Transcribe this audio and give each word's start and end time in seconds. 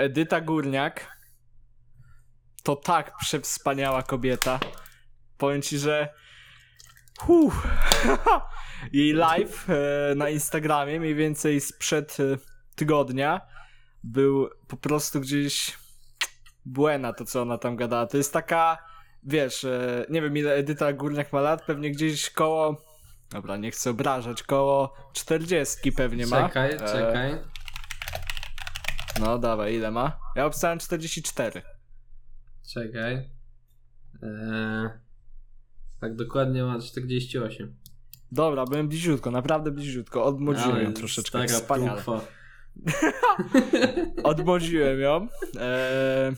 Edyta 0.00 0.40
Górniak 0.40 1.16
to 2.62 2.76
tak 2.76 3.16
przewspaniała 3.16 4.02
kobieta. 4.02 4.60
Powiem 5.38 5.62
ci, 5.62 5.78
że 5.78 6.08
Uff. 7.26 7.66
jej 8.92 9.12
live 9.12 9.66
e, 9.70 10.14
na 10.14 10.28
Instagramie 10.28 11.00
mniej 11.00 11.14
więcej 11.14 11.60
sprzed 11.60 12.20
e, 12.20 12.36
tygodnia 12.76 13.40
był 14.04 14.50
po 14.68 14.76
prostu 14.76 15.20
gdzieś 15.20 15.78
błęna 16.64 17.12
to, 17.12 17.24
co 17.24 17.42
ona 17.42 17.58
tam 17.58 17.76
gadała. 17.76 18.06
To 18.06 18.16
jest 18.16 18.32
taka, 18.32 18.78
wiesz, 19.22 19.64
e, 19.64 20.06
nie 20.10 20.22
wiem 20.22 20.36
ile 20.36 20.54
Edyta 20.54 20.92
Górniak 20.92 21.32
ma 21.32 21.40
lat, 21.40 21.62
pewnie 21.64 21.90
gdzieś 21.90 22.30
koło, 22.30 22.82
dobra, 23.30 23.56
nie 23.56 23.70
chcę 23.70 23.90
obrażać, 23.90 24.42
koło 24.42 24.94
40 25.12 25.92
pewnie 25.92 26.26
ma. 26.26 26.48
Czekaj, 26.48 26.78
czekaj. 26.78 27.38
No 29.20 29.38
dawaj, 29.38 29.74
ile 29.74 29.90
ma? 29.90 30.18
Ja 30.36 30.46
obstałem 30.46 30.78
44. 30.78 31.62
Czekaj. 32.74 33.14
Eee, 34.22 34.88
tak 36.00 36.16
dokładnie 36.16 36.64
ma 36.64 36.80
48. 36.80 37.76
Dobra, 38.32 38.64
byłem 38.64 38.88
bliziutko, 38.88 39.30
naprawdę 39.30 39.70
bliziutko. 39.70 40.24
Odmłodziłem 40.24 40.84
ją 40.84 40.92
troszeczkę. 40.92 41.48
stara 41.48 41.60
Wspaniale. 41.60 42.02
Odmłodziłem 44.22 45.00
ją. 45.00 45.28
Eee, 45.60 46.32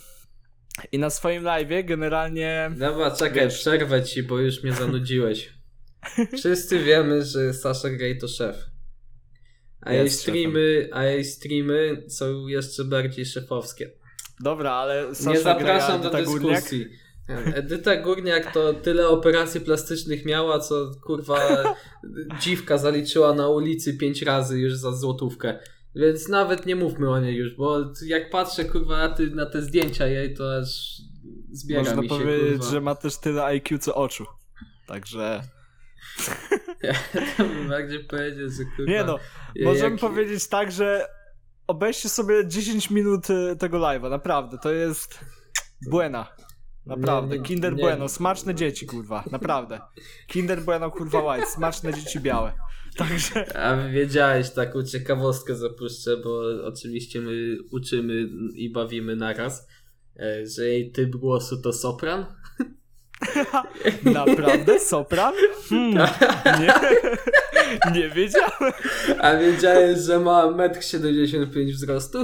I 0.93 0.99
na 0.99 1.11
swoim 1.11 1.43
live'ie 1.43 1.85
generalnie. 1.85 2.71
Dobra, 2.77 3.11
czekaj, 3.11 3.45
Wiesz. 3.45 3.59
przerwę 3.61 4.03
ci, 4.03 4.23
bo 4.23 4.39
już 4.39 4.63
mnie 4.63 4.73
zanudziłeś. 4.73 5.53
Wszyscy 6.39 6.85
wiemy, 6.85 7.25
że 7.25 7.55
Sasha 7.55 7.91
Grey 7.91 8.19
to 8.19 8.29
szef. 8.29 8.57
A 9.83 9.93
jej 9.93 10.11
streamy, 10.11 10.89
a 10.93 11.05
jej 11.05 11.25
streamy 11.25 12.03
są 12.09 12.49
jeszcze 12.49 12.85
bardziej 12.85 13.27
szefowskie. 13.27 13.91
Dobra, 14.41 14.73
ale 14.73 15.15
Sasha 15.15 15.31
Nie 15.31 15.41
zapraszam 15.41 16.01
Greja, 16.01 16.11
do 16.11 16.19
Edyta 16.19 16.33
Górniak? 16.33 16.55
dyskusji. 16.55 16.87
Edyta 17.55 17.97
Górniak 17.97 18.53
to 18.53 18.75
tyle 18.75 19.09
operacji 19.09 19.61
plastycznych 19.61 20.25
miała, 20.25 20.59
co 20.59 20.91
kurwa 21.07 21.39
dziwka 22.43 22.79
zaliczyła 22.79 23.35
na 23.35 23.49
ulicy 23.49 23.95
pięć 23.97 24.23
razy 24.23 24.59
już 24.61 24.75
za 24.75 24.93
złotówkę. 24.93 25.59
Więc 25.95 26.29
nawet 26.29 26.67
nie 26.67 26.77
mówmy 26.77 27.11
o 27.11 27.21
niej 27.21 27.37
już, 27.37 27.57
bo 27.57 27.79
jak 28.07 28.31
patrzę 28.31 28.65
kurwa 28.65 29.15
na, 29.35 29.47
te 29.47 29.63
zdjęcia 29.63 30.07
jej, 30.07 30.35
to 30.35 30.57
aż 30.57 30.69
zbiera 31.53 31.83
Można 31.83 32.03
mi 32.03 32.09
się 32.09 32.15
powiedzieć, 32.15 32.57
kurwa. 32.59 32.71
że 32.71 32.81
ma 32.81 32.95
też 32.95 33.17
tyle 33.17 33.45
IQ 33.45 33.79
co 33.79 33.95
oczu. 33.95 34.25
Także. 34.87 35.43
Ja 36.83 36.95
to 37.37 37.45
bym 37.45 37.69
bardziej 37.69 38.05
powiedział, 38.05 38.49
że 38.49 38.65
kurwa... 38.77 38.93
Nie 38.93 39.05
no, 39.05 39.19
możemy 39.65 39.99
powiedzieć 39.99 40.49
tak, 40.49 40.73
że 40.73 41.07
obejrzcie 41.67 42.09
sobie 42.09 42.49
10 42.49 42.91
minut 42.91 43.31
y, 43.31 43.57
tego 43.59 43.79
live'a, 43.79 44.11
naprawdę, 44.11 44.59
to 44.59 44.73
jest 44.73 45.19
buena. 45.91 46.27
Naprawdę, 46.87 47.35
Nie, 47.35 47.41
nie, 47.41 47.47
Kinder 47.47 47.75
nie. 47.75 47.81
Bueno, 47.83 48.09
smaczne 48.09 48.55
dzieci, 48.55 48.87
kurwa, 48.87 49.25
naprawdę. 49.31 49.81
Kinder 50.27 50.63
Bueno, 50.63 50.91
kurwa, 50.91 51.35
white, 51.35 51.47
smaczne 51.47 51.95
dzieci 51.95 52.21
białe. 52.21 52.53
Także, 52.97 53.57
A 53.57 53.89
wiedziałeś, 53.89 54.51
taką 54.51 54.83
ciekawostkę 54.83 55.57
zapuszczę, 55.57 56.17
bo 56.17 56.43
oczywiście 56.65 57.21
my 57.21 57.57
uczymy 57.71 58.29
i 58.55 58.71
bawimy 58.71 59.17
naraz, 59.17 59.69
e, 60.17 60.47
że 60.47 60.69
jej 60.69 60.93
typ 60.93 61.17
głosu 61.17 61.63
to 61.63 61.73
sopran. 61.73 62.27
Naprawdę, 64.03 64.81
sopran? 64.81 65.35
Hmm, 65.69 66.09
nie, 66.61 66.75
nie 68.01 68.09
wiedziałem. 68.09 68.73
A 69.21 69.37
wiedziałeś, 69.37 69.99
że 69.99 70.19
ma 70.21 70.43
1,75 70.47 71.61
m 71.61 71.67
wzrostu? 71.73 72.19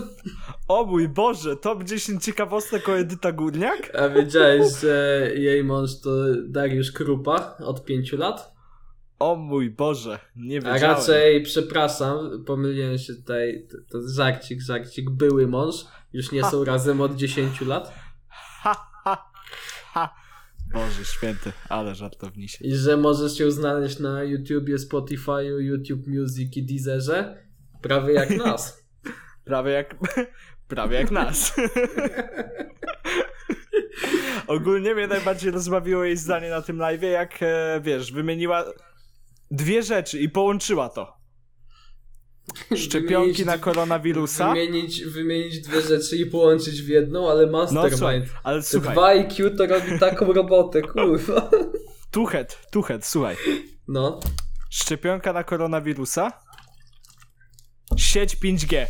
O 0.68 0.84
mój 0.84 1.08
Boże, 1.08 1.56
top 1.56 1.84
10 1.84 2.24
ciekawostek 2.24 2.88
o 2.88 2.98
Edyta 2.98 3.32
Górniak? 3.32 3.90
A 3.98 4.08
wiedziałeś, 4.08 4.66
że 4.80 5.28
jej 5.34 5.64
mąż 5.64 6.00
to 6.00 6.10
Dariusz 6.48 6.92
Krupa 6.92 7.56
od 7.64 7.84
5 7.84 8.12
lat? 8.12 8.52
O 9.18 9.36
mój 9.36 9.70
Boże, 9.70 10.18
nie 10.36 10.58
A 10.58 10.60
wiedziałem. 10.60 10.96
raczej, 10.96 11.42
przepraszam, 11.42 12.44
pomyliłem 12.46 12.98
się 12.98 13.14
tutaj, 13.14 13.66
to, 13.70 13.76
to 13.92 14.08
żarcik, 14.08 14.60
żarcik, 14.62 15.10
były 15.10 15.46
mąż, 15.46 15.74
już 16.12 16.32
nie 16.32 16.44
są 16.44 16.64
razem 16.64 17.00
od 17.00 17.16
10 17.16 17.60
lat. 17.60 17.92
Ha, 18.28 18.74
ha, 19.04 19.30
ha. 19.92 20.14
Boże 20.72 21.04
święty, 21.04 21.52
ale 21.68 21.94
żartownisie. 21.94 22.64
I 22.64 22.74
że 22.74 22.96
możesz 22.96 23.38
ją 23.38 23.50
znaleźć 23.50 23.98
na 23.98 24.22
YouTubie, 24.22 24.76
Spotify'u, 24.76 25.58
YouTube 25.58 26.06
Music 26.06 26.56
i 26.56 26.62
Deezerze, 26.62 27.42
prawie 27.82 28.14
jak 28.14 28.30
nas. 28.46 28.84
Prawie 29.44 29.72
jak, 29.72 29.96
prawie 30.68 30.96
jak 30.96 31.10
nas. 31.10 31.56
Ogólnie 34.46 34.94
mnie 34.94 35.06
najbardziej 35.06 35.50
rozbawiło 35.50 36.04
jej 36.04 36.16
zdanie 36.16 36.50
na 36.50 36.62
tym 36.62 36.78
live, 36.78 37.02
jak 37.02 37.42
e, 37.42 37.80
wiesz, 37.82 38.12
wymieniła 38.12 38.64
dwie 39.50 39.82
rzeczy 39.82 40.18
i 40.18 40.28
połączyła 40.28 40.88
to. 40.88 41.17
Szczepionki 42.76 43.32
Wymienić- 43.32 43.46
na 43.46 43.58
koronawirusa. 43.58 44.48
Wymienić, 44.54 45.04
wymienić 45.04 45.60
dwie 45.60 45.80
rzeczy 45.80 46.16
i 46.16 46.26
połączyć 46.26 46.82
w 46.82 46.88
jedną, 46.88 47.30
ale 47.30 47.46
No 47.46 47.66
słuchaj, 47.68 47.90
mastermind. 47.90 48.26
ale 48.44 48.60
Te 48.62 48.66
słuchaj, 48.66 48.92
dwa 48.92 49.06
IQ 49.06 49.50
to 49.50 49.66
robi 49.66 49.98
taką 50.00 50.32
robotę, 50.32 50.82
kurwa. 50.82 51.50
tuchet, 52.10 52.58
tuchet, 52.72 53.06
słuchaj. 53.06 53.36
No. 53.88 54.20
Szczepionka 54.70 55.32
na 55.32 55.44
koronawirusa. 55.44 56.32
Sieć 57.96 58.36
5G. 58.36 58.86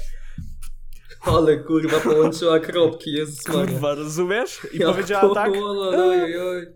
Ale 1.22 1.56
kurwa 1.58 2.00
połączyła 2.00 2.58
kropki, 2.60 3.10
Maria. 3.48 3.66
Kurwa, 3.66 3.94
rozumiesz? 3.94 4.60
I 4.72 4.78
Ja 4.78 4.86
powiedziała 4.92 5.34
tak. 5.34 5.52
kurwa, 5.52 5.96
e, 5.96 6.02
oj, 6.04 6.40
oj. 6.40 6.66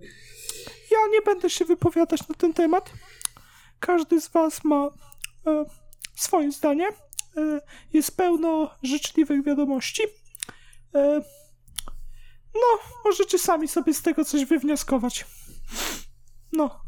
Ja 0.91 0.99
nie 1.13 1.23
będę 1.23 1.51
się 1.51 1.65
wypowiadać 1.65 2.29
na 2.29 2.35
ten 2.35 2.53
temat. 2.55 2.93
Każdy 3.81 4.21
z 4.21 4.29
was 4.29 4.65
ma 4.65 4.91
e, 5.47 5.65
swoje 6.15 6.53
zdanie. 6.53 6.89
E, 7.37 7.61
jest 7.93 8.17
pełno 8.17 8.71
życzliwych 8.83 9.45
wiadomości. 9.45 10.03
E, 10.95 11.23
no, 12.55 12.79
możecie 13.05 13.39
sami 13.39 13.69
sobie 13.69 13.95
z 13.95 14.03
tego 14.03 14.25
coś 14.25 14.45
wywnioskować. 14.45 15.27
No. 16.53 16.81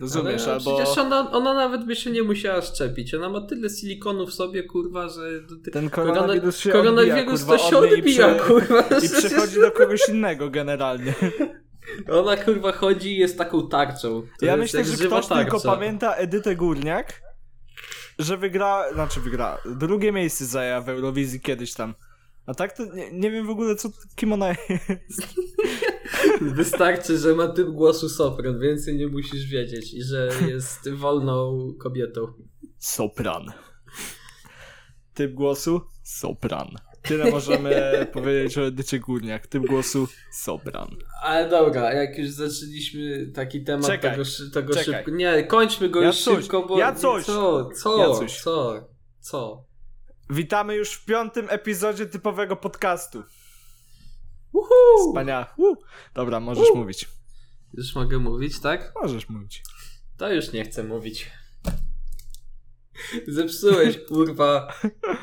Rozumiesz, 0.00 0.42
Ale 0.42 0.52
albo 0.52 0.76
Przecież 0.76 0.98
ona, 0.98 1.30
ona 1.32 1.54
nawet 1.54 1.84
by 1.84 1.96
się 1.96 2.10
nie 2.10 2.22
musiała 2.22 2.62
szczepić. 2.62 3.14
Ona 3.14 3.28
ma 3.28 3.40
tyle 3.40 3.70
silikonu 3.70 4.26
w 4.26 4.34
sobie, 4.34 4.62
kurwa, 4.62 5.08
że... 5.08 5.20
ten 5.72 5.90
Korona, 5.90 6.14
koronawirus 6.14 6.58
się 6.58 6.70
koronawirus 6.70 7.18
odbija, 7.18 7.24
to 7.24 7.30
kurwa, 7.30 7.58
się 7.58 7.78
od 7.78 7.84
niej 7.84 7.94
odbija, 7.94 8.30
i, 8.30 8.34
prze, 8.34 8.46
kurwa. 8.46 8.80
i 8.80 8.84
Przecież 9.00 9.24
przechodzi 9.24 9.60
do 9.60 9.72
kogoś 9.72 10.08
innego 10.08 10.50
generalnie. 10.50 11.14
Ona 12.12 12.36
kurwa 12.36 12.72
chodzi 12.72 13.12
i 13.12 13.18
jest 13.18 13.38
taką 13.38 13.68
tarczą. 13.68 14.22
To 14.40 14.46
ja 14.46 14.56
myślę, 14.56 14.84
że 14.84 15.06
ktoś 15.06 15.26
tylko 15.26 15.50
tarcza. 15.50 15.70
pamięta 15.74 16.14
Edytę 16.14 16.56
Górniak, 16.56 17.22
że 18.18 18.36
wygra, 18.36 18.92
znaczy 18.92 19.20
wygra, 19.20 19.58
drugie 19.76 20.12
miejsce 20.12 20.46
zajęła 20.46 20.80
w 20.80 20.88
Eurowizji 20.88 21.40
kiedyś 21.40 21.74
tam. 21.74 21.94
A 22.46 22.54
tak 22.54 22.76
to 22.76 22.84
nie, 22.94 23.12
nie 23.12 23.30
wiem 23.30 23.46
w 23.46 23.50
ogóle 23.50 23.76
co, 23.76 23.88
kim 24.16 24.32
ona 24.32 24.48
jest. 24.48 25.34
Wystarczy, 26.40 27.18
że 27.18 27.34
ma 27.34 27.48
typ 27.48 27.68
głosu 27.68 28.08
sopran, 28.08 28.60
więcej 28.60 28.96
nie 28.96 29.06
musisz 29.06 29.46
wiedzieć 29.46 29.94
i 29.94 30.02
że 30.02 30.28
jest 30.48 30.90
wolną 30.90 31.68
kobietą. 31.78 32.32
Sopran. 32.78 33.52
Typ 35.14 35.34
głosu? 35.34 35.80
Sopran. 36.02 36.68
Tyle 37.04 37.30
możemy 37.30 38.06
powiedzieć 38.12 38.58
o 38.58 38.66
Edycie 38.66 38.98
Górniak. 38.98 39.46
Typ 39.46 39.66
głosu? 39.66 40.08
Sopran. 40.32 40.88
Ale 41.22 41.48
dobra, 41.50 41.92
jak 41.92 42.18
już 42.18 42.30
zaczęliśmy 42.30 43.26
taki 43.34 43.64
temat 43.64 43.86
Czekaj, 43.86 44.10
tego, 44.10 44.24
tego 44.54 44.74
czekaj. 44.74 44.94
szybko. 44.94 45.10
Nie, 45.10 45.44
kończmy 45.44 45.88
go 45.88 46.00
Ja 46.00 46.06
już 46.06 46.22
coś, 46.24 46.42
szybko, 46.42 46.62
bo. 46.66 46.78
ja 46.78 46.92
coś, 46.94 47.24
Co? 47.24 47.70
Co? 47.76 47.98
ja 47.98 48.18
coś. 48.18 48.40
Co? 48.40 48.88
Co? 49.20 49.64
Witamy 50.30 50.74
już 50.74 50.92
w 50.94 51.04
piątym 51.04 51.46
epizodzie 51.50 52.06
typowego 52.06 52.56
podcastu. 52.56 53.22
Uhu! 54.52 54.68
Wspaniale. 55.08 55.46
Uh. 55.56 55.78
Dobra, 56.14 56.40
możesz 56.40 56.70
Uh. 56.70 56.76
mówić. 56.76 57.08
Już 57.74 57.94
mogę 57.94 58.18
mówić, 58.18 58.60
tak? 58.60 58.92
Możesz 59.02 59.28
mówić. 59.28 59.62
To 60.16 60.32
już 60.32 60.52
nie 60.52 60.64
chcę 60.64 60.84
mówić. 60.84 61.30
Zepsułeś, 63.28 63.98
kurwa, 64.08 64.74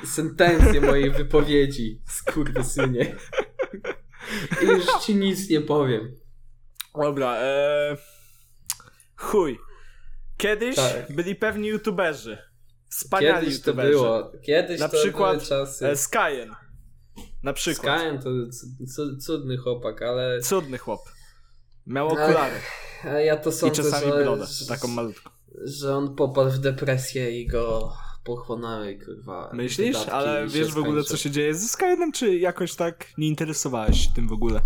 sentencję 0.05 0.81
mojej 0.81 1.11
wypowiedzi, 1.11 2.01
skurwysynie. 2.07 3.15
I 4.61 4.65
już 4.65 4.85
ci 5.05 5.15
nic 5.15 5.49
nie 5.49 5.61
powiem. 5.61 6.15
Dobra, 7.01 7.37
eee... 7.41 7.97
Chuj. 9.15 9.59
Kiedyś 10.37 10.75
Tak. 10.75 11.15
byli 11.15 11.35
pewni 11.35 11.67
youtuberzy. 11.67 12.37
Wspaniali 12.89 13.45
Kiedyś 13.45 13.61
to 13.61 13.69
youtuberzy. 13.69 13.89
było. 13.91 14.31
Kiedyś 14.45 14.79
Na 14.79 14.89
to 14.89 14.97
przykład, 14.97 15.35
były 15.37 15.47
czasy. 15.49 15.87
E, 15.87 15.95
Skyen. 15.95 16.55
Na 17.43 17.53
przykład. 17.53 17.99
Skyen 17.99 18.19
to 18.19 18.29
cu- 18.51 18.85
cu- 18.95 19.17
cudny 19.17 19.57
chłopak, 19.57 20.01
ale 20.01 20.41
Cudny 20.41 20.77
chłop. 20.77 20.99
Miał 21.87 22.07
Ach, 22.07 22.13
okulary. 22.13 22.55
a 23.03 23.07
ja 23.07 23.37
to 23.37 23.49
I 23.49 23.53
sądzę, 23.53 23.83
czasami 23.83 24.11
że, 24.11 24.23
brodę. 24.23 24.45
Taką 24.67 24.87
malutką. 24.87 25.29
Że 25.65 25.95
on 25.95 26.15
popadł 26.15 26.51
w 26.51 26.59
depresję 26.59 27.41
i 27.41 27.47
go 27.47 27.93
pochłonęły, 28.23 28.99
kurwa. 29.05 29.49
Myślisz? 29.53 29.97
Ale 29.97 30.47
wiesz 30.47 30.73
w 30.73 30.77
ogóle 30.77 31.03
co 31.03 31.17
się 31.17 31.31
dzieje 31.31 31.55
ze 31.55 31.67
Skyrim, 31.67 32.11
czy 32.11 32.37
jakoś 32.37 32.75
tak 32.75 33.05
nie 33.17 33.27
interesowałeś 33.27 34.07
się 34.07 34.13
tym 34.15 34.27
w 34.27 34.33
ogóle? 34.33 34.61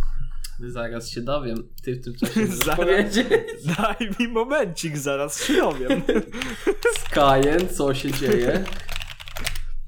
Zaraz 0.60 1.10
się 1.10 1.22
dowiem. 1.22 1.70
Ty 1.84 1.96
w 1.96 2.04
tym 2.04 2.14
czasie 2.16 2.48
Zaraz. 2.66 3.16
Daj 3.78 4.10
mi 4.20 4.28
momencik, 4.28 4.98
zaraz 4.98 5.44
się 5.44 5.54
dowiem. 5.54 6.02
Skyem, 7.06 7.70
co 7.70 7.94
się 7.94 8.12
dzieje? 8.12 8.64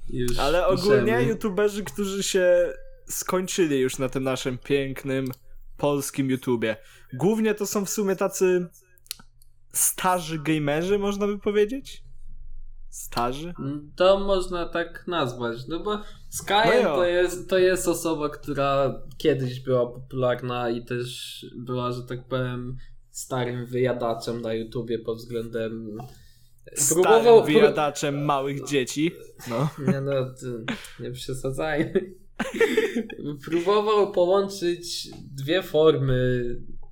Już 0.09 0.39
Ale 0.39 0.67
ogólnie 0.67 1.01
piszemy. 1.01 1.23
youtuberzy, 1.23 1.83
którzy 1.83 2.23
się 2.23 2.73
skończyli 3.09 3.79
już 3.79 3.97
na 3.97 4.09
tym 4.09 4.23
naszym 4.23 4.57
pięknym 4.57 5.31
polskim 5.77 6.29
YouTubie. 6.29 6.77
Głównie 7.13 7.53
to 7.53 7.65
są 7.65 7.85
w 7.85 7.89
sumie 7.89 8.15
tacy 8.15 8.67
starzy 9.77 10.39
gamerzy, 10.39 10.99
można 10.99 11.27
by 11.27 11.39
powiedzieć? 11.39 12.03
Starzy? 12.89 13.53
To 13.95 14.19
można 14.19 14.65
tak 14.65 15.07
nazwać, 15.07 15.67
no 15.67 15.79
bo 15.79 15.95
No 15.95 16.03
Skyem 16.29 16.83
jo. 16.83 16.95
to, 16.95 17.05
jest, 17.05 17.49
to 17.49 17.57
jest 17.57 17.87
osoba, 17.87 18.29
która 18.29 19.01
kiedyś 19.17 19.59
była 19.59 19.85
popularna 19.85 20.69
i 20.69 20.85
też 20.85 21.45
była, 21.55 21.91
że 21.91 22.03
tak 22.03 22.27
powiem, 22.27 22.77
starym 23.09 23.65
wyjadaczem 23.65 24.41
na 24.41 24.53
YouTubie 24.53 24.99
pod 24.99 25.17
względem... 25.17 25.97
Starym 26.73 27.45
wyjadaczem 27.45 28.25
małych 28.25 28.67
dzieci. 28.67 29.11
No. 29.49 29.69
Nie 29.87 30.01
no, 30.01 30.11
nie 30.99 31.11
przesadzajmy. 31.11 32.13
Próbował 33.45 34.11
połączyć 34.11 35.09
dwie 35.31 35.63
formy 35.63 36.45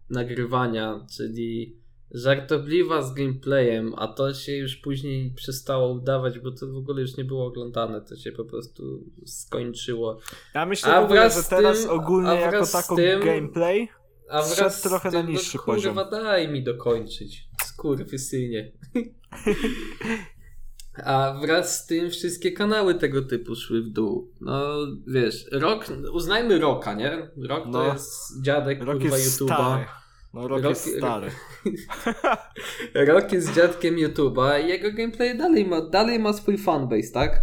nagrywania, 0.09 1.05
czyli 1.17 1.77
żartobliwa 2.15 3.01
z 3.01 3.13
gameplayem, 3.13 3.93
a 3.97 4.07
to 4.07 4.33
się 4.33 4.55
już 4.55 4.75
później 4.75 5.33
przestało 5.35 5.93
udawać, 5.93 6.39
bo 6.39 6.51
to 6.51 6.67
w 6.67 6.75
ogóle 6.77 7.01
już 7.01 7.17
nie 7.17 7.23
było 7.25 7.45
oglądane, 7.45 8.01
to 8.01 8.15
się 8.15 8.31
po 8.31 8.45
prostu 8.45 9.03
skończyło. 9.25 10.19
Ja 10.53 10.65
myślę 10.65 10.93
A 10.95 11.01
w 11.01 11.05
ogóle, 11.05 11.29
że 11.29 11.43
teraz 11.43 11.81
tym- 11.81 11.89
ogólnie 11.89 12.29
a 12.29 12.33
jako 12.33 12.67
tako 12.67 12.95
tym- 12.95 13.19
gameplay 13.25 13.87
A 14.29 14.41
wraz 14.41 14.79
z 14.79 14.81
trochę 14.81 15.11
na 15.11 15.21
tym, 15.21 15.31
niższy 15.31 15.57
no, 15.57 15.63
kurwa, 15.63 15.75
poziom. 15.93 16.23
daj 16.23 16.47
mi 16.47 16.63
dokończyć. 16.63 17.47
Skurwysynie. 17.65 18.71
A 21.05 21.37
wraz 21.41 21.83
z 21.83 21.85
tym 21.85 22.09
wszystkie 22.09 22.51
kanały 22.51 22.95
tego 22.95 23.21
typu 23.21 23.55
szły 23.55 23.81
w 23.83 23.89
dół. 23.89 24.31
No 24.41 24.63
wiesz, 25.07 25.45
rok, 25.51 25.85
uznajmy 26.13 26.59
Roka, 26.59 26.93
nie? 26.93 27.29
Rok 27.37 27.63
to 27.63 27.69
No. 27.69 27.93
jest 27.93 28.41
dziadek 28.43 28.83
rok 28.83 28.99
kurwa 29.01 29.17
YouTube'a. 29.17 29.85
No 30.35 30.47
rok 30.47 30.63
jest 30.63 30.97
stary. 30.97 31.31
Rok 33.07 33.31
jest 33.31 33.53
dziadkiem 33.55 33.95
YouTube'a 33.95 34.63
i 34.63 34.67
jego 34.67 34.91
gameplay 34.91 35.37
dalej 35.37 35.65
ma, 35.65 35.81
dalej 35.81 36.19
ma 36.19 36.33
swój 36.33 36.57
fanbase, 36.57 37.11
tak? 37.13 37.41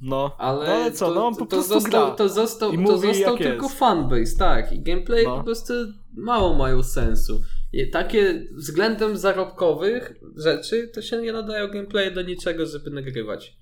No, 0.00 0.36
Ale, 0.38 0.66
no 0.66 0.72
ale 0.74 0.92
co, 0.92 1.08
to, 1.08 1.14
no 1.14 1.26
on 1.26 1.36
po 1.36 1.46
prostu 1.46 1.74
został, 1.74 2.06
gra. 2.06 2.14
to 2.16 2.28
został, 2.28 2.72
I 2.72 2.84
to 2.84 2.98
został 2.98 3.38
tylko 3.38 3.66
jest. 3.66 3.78
fanbase, 3.78 4.36
tak. 4.38 4.72
I 4.72 4.80
gameplay 4.82 5.24
No. 5.24 5.38
po 5.38 5.44
prostu 5.44 5.72
mało 6.16 6.54
mają 6.54 6.82
sensu. 6.82 7.40
I 7.72 7.90
takie 7.90 8.46
względem 8.56 9.16
zarobkowych 9.16 10.14
rzeczy 10.36 10.88
to 10.94 11.02
się 11.02 11.16
nie 11.16 11.32
nadają 11.32 11.68
gameplay 11.68 12.14
do 12.14 12.22
niczego, 12.22 12.66
żeby 12.66 12.90
nagrywać. 12.90 13.56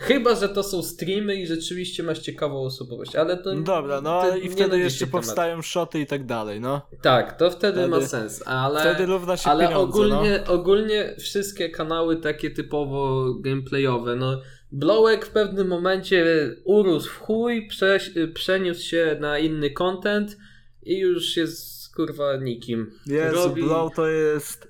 Chyba, 0.00 0.34
że 0.34 0.48
to 0.48 0.62
są 0.62 0.82
streamy 0.82 1.34
i 1.36 1.46
rzeczywiście 1.46 2.02
masz 2.02 2.18
ciekawą 2.18 2.62
osobowość, 2.62 3.16
ale 3.16 3.36
to 3.36 3.54
No 3.54 3.60
dobra, 3.62 4.00
no 4.00 4.22
to 4.22 4.36
i 4.36 4.48
wtedy 4.48 4.78
jeszcze 4.78 4.98
temat. 5.06 5.12
powstają 5.12 5.62
szoty 5.62 6.00
i 6.00 6.06
tak 6.06 6.26
dalej, 6.26 6.60
no. 6.60 6.86
Tak, 7.02 7.36
to 7.38 7.50
wtedy, 7.50 7.72
Wtedy- 7.80 7.88
ma 7.88 8.00
sens, 8.06 8.42
ale... 8.46 8.80
Wtedy 8.80 9.06
równa 9.06 9.36
się 9.36 9.50
Ale 9.50 9.64
pieniądze, 9.68 9.84
ogólnie, 9.84 10.44
ogólnie 10.46 11.14
wszystkie 11.18 11.68
kanały 11.68 12.16
takie 12.16 12.50
typowo 12.50 13.34
gameplayowe, 13.34 14.16
no 14.16 14.40
Blowek 14.72 15.26
w 15.26 15.30
pewnym 15.30 15.68
momencie 15.68 16.24
urósł 16.64 17.08
w 17.10 17.16
chuj, 17.18 17.68
przeniósł 18.34 18.82
się 18.82 19.16
na 19.20 19.38
inny 19.38 19.70
content 19.70 20.36
i 20.82 20.98
już 20.98 21.36
jest 21.36 21.94
kurwa 21.94 22.36
nikim. 22.36 22.90
no. 23.06 23.14
Jezu, 23.14 23.36
robi- 23.36 23.62
Blow 23.64 23.94
to 23.94 24.06
jest 24.06 24.68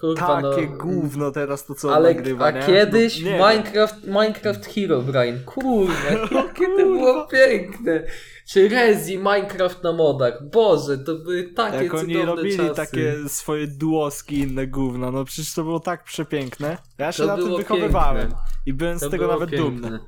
Kurwa, 0.00 0.42
takie 0.42 0.66
no, 0.70 0.76
gówno 0.76 1.30
teraz 1.30 1.66
to 1.66 1.74
co 1.74 1.94
Ale 1.94 2.14
nagrywa, 2.14 2.44
a 2.44 2.50
nie? 2.50 2.62
kiedyś 2.66 3.20
no, 3.22 3.30
nie 3.30 3.38
Minecraft, 3.38 4.04
Minecraft 4.06 4.66
Hero 4.66 5.02
Brian, 5.02 5.44
kurwa, 5.44 6.10
jakie 6.36 6.66
to 6.66 6.76
było 6.76 7.26
piękne. 7.26 8.02
Czy 8.48 8.68
Rezi 8.68 9.18
Minecraft 9.18 9.82
na 9.82 9.92
modach, 9.92 10.50
Boże, 10.50 10.98
to 10.98 11.14
były 11.14 11.42
takie 11.44 11.84
Jak 11.84 11.94
oni 11.94 12.16
robili 12.16 12.56
czasy. 12.56 12.74
takie 12.74 13.14
swoje 13.28 13.66
duoski 13.66 14.34
i 14.36 14.40
inne 14.40 14.66
gówno, 14.66 15.10
no 15.12 15.24
przecież 15.24 15.54
to 15.54 15.62
było 15.64 15.80
tak 15.80 16.04
przepiękne. 16.04 16.78
Ja 16.98 17.12
się 17.12 17.22
To 17.22 17.26
na 17.26 17.36
tym 17.36 17.56
wychowywałem 17.56 18.22
piękne. 18.28 18.38
i 18.66 18.72
byłem 18.72 18.98
z 18.98 19.00
To 19.00 19.10
tego 19.10 19.24
było 19.24 19.34
nawet 19.34 19.50
piękne. 19.50 19.80
dumny. 19.88 19.98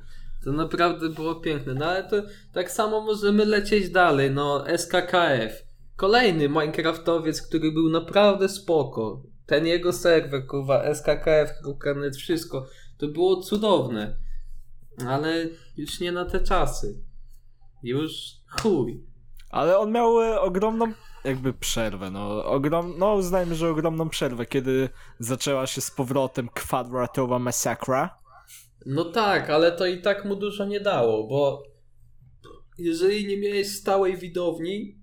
To 0.43 0.51
naprawdę 0.51 1.09
było 1.09 1.35
piękne. 1.35 1.73
No 1.73 1.85
ale 1.85 2.03
to 2.03 2.15
tak 2.53 2.71
samo 2.71 3.01
możemy 3.01 3.45
lecieć 3.45 3.89
dalej. 3.89 4.31
No 4.31 4.63
SKKF. 4.77 5.63
Kolejny 5.95 6.49
Minecraftowiec, 6.49 7.41
który 7.41 7.71
był 7.71 7.89
naprawdę 7.89 8.49
spoko. 8.49 9.23
Ten 9.49 9.65
jego 9.65 9.93
serwer, 9.93 10.47
kurwa, 10.47 10.83
SKKF, 10.95 11.61
Krukanet, 11.61 12.15
wszystko. 12.15 12.67
To 12.97 13.07
było 13.07 13.41
cudowne. 13.41 14.17
Ale 15.07 15.47
już 15.77 15.99
nie 15.99 16.11
na 16.11 16.25
te 16.25 16.39
czasy. 16.39 17.03
Już 17.83 18.11
chuj. 18.61 19.03
Ale 19.49 19.77
on 19.77 19.91
miał 19.91 20.21
e, 20.21 20.41
ogromną 20.41 20.93
jakby 21.23 21.53
przerwę, 21.53 22.11
no, 22.11 22.45
ogrom, 22.45 22.93
no 22.97 23.13
uznajmy, 23.13 23.55
że 23.55 23.69
ogromną 23.69 24.09
przerwę, 24.09 24.45
kiedy 24.45 24.89
zaczęła 25.19 25.67
się 25.67 25.81
z 25.81 25.91
powrotem 25.91 26.49
kwadratowa 26.53 27.39
masakra. 27.39 28.19
No 28.85 29.05
tak, 29.05 29.49
ale 29.49 29.71
to 29.71 29.85
i 29.85 30.01
tak 30.01 30.25
mu 30.25 30.35
dużo 30.35 30.65
nie 30.65 30.79
dało, 30.79 31.27
bo 31.27 31.63
jeżeli 32.77 33.27
nie 33.27 33.37
miałeś 33.37 33.67
stałej 33.67 34.17
widowni, 34.17 34.99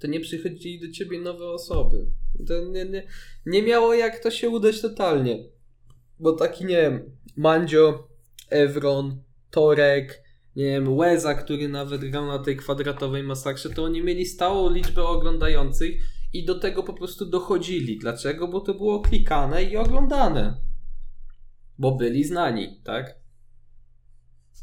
to 0.00 0.06
nie 0.06 0.20
przychodzili 0.20 0.80
do 0.80 0.92
ciebie 0.92 1.20
nowe 1.20 1.50
osoby. 1.50 2.06
To 2.46 2.64
nie, 2.64 2.84
nie, 2.84 3.02
nie 3.46 3.62
miało 3.62 3.94
jak 3.94 4.22
to 4.22 4.30
się 4.30 4.48
udać 4.48 4.80
totalnie. 4.80 5.44
Bo 6.20 6.32
taki, 6.32 6.64
nie 6.64 6.76
wiem, 6.76 7.16
Mandzio, 7.36 8.08
Evron, 8.50 9.22
Torek, 9.50 10.22
nie 10.56 10.64
wiem, 10.64 10.92
Łeza, 10.92 11.34
który 11.34 11.68
nawet 11.68 12.10
grał 12.10 12.26
na 12.26 12.38
tej 12.38 12.56
kwadratowej 12.56 13.22
masakrze, 13.22 13.70
to 13.70 13.84
oni 13.84 14.02
mieli 14.02 14.26
stałą 14.26 14.70
liczbę 14.70 15.04
oglądających 15.04 16.02
i 16.32 16.44
do 16.44 16.58
tego 16.58 16.82
po 16.82 16.92
prostu 16.92 17.26
dochodzili. 17.26 17.98
Dlaczego? 17.98 18.48
Bo 18.48 18.60
to 18.60 18.74
było 18.74 19.00
klikane 19.00 19.64
i 19.64 19.76
oglądane. 19.76 20.60
Bo 21.78 21.92
byli 21.92 22.24
znani, 22.24 22.80
tak? 22.84 23.14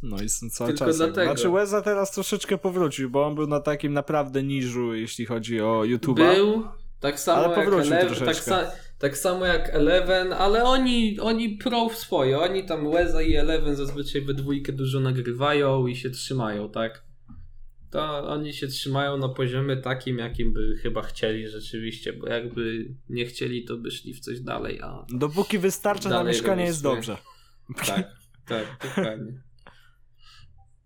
No 0.04 0.18
i 0.24 0.30
są 0.30 0.50
cały 0.50 0.70
Tylko 0.70 0.86
czas. 0.86 0.98
dlatego. 0.98 1.26
Znaczy 1.26 1.50
Łeza 1.50 1.82
teraz 1.82 2.12
troszeczkę 2.12 2.58
powrócił, 2.58 3.10
bo 3.10 3.28
on 3.28 3.36
był 3.36 3.48
na 3.48 3.60
takim 3.60 3.94
naprawdę 3.94 4.44
niżu, 4.44 4.94
jeśli 4.94 5.26
chodzi 5.26 5.62
o 5.62 5.82
YouTube'a. 5.86 6.36
Był, 6.36 6.64
tak 7.00 7.20
samo 7.20 7.44
Ale 7.46 7.58
jak 7.58 7.68
Eleven, 7.68 8.26
tak, 8.26 8.36
sa, 8.36 8.72
tak 9.00 9.18
samo 9.18 9.46
jak 9.46 9.70
Eleven, 9.70 10.34
ale 10.34 10.64
oni, 10.64 11.20
oni 11.20 11.58
pro 11.58 11.90
w 11.90 11.98
swoje, 11.98 12.40
oni 12.40 12.66
tam 12.66 12.88
Łeza 12.88 13.22
i 13.22 13.36
Eleven 13.36 13.76
zazwyczaj 13.76 14.22
we 14.22 14.34
dwójkę 14.34 14.74
dużo 14.74 15.00
nagrywają 15.00 15.88
i 15.88 15.96
się 15.96 16.10
trzymają, 16.10 16.70
tak? 16.70 17.04
To 17.92 18.28
oni 18.28 18.54
się 18.54 18.68
trzymają 18.68 19.18
na 19.18 19.30
poziomie 19.30 19.78
takim, 19.78 20.18
jakim 20.18 20.54
by 20.54 20.78
chyba 20.82 21.02
chcieli 21.02 21.48
rzeczywiście, 21.48 22.14
bo 22.14 22.28
jakby 22.28 22.88
nie 23.10 23.26
chcieli, 23.26 23.66
to 23.66 23.78
by 23.78 23.92
szli 23.92 24.14
w 24.14 24.20
coś 24.20 24.40
dalej, 24.40 24.82
a 24.82 25.06
Dopóki 25.10 25.60
wystarcza 25.60 26.10
na 26.10 26.24
mieszkanie 26.24 26.64
jest 26.64 26.84
dobrze. 26.84 27.18
tak, 27.88 28.12
tak, 28.46 28.66
dokładnie. 28.84 29.42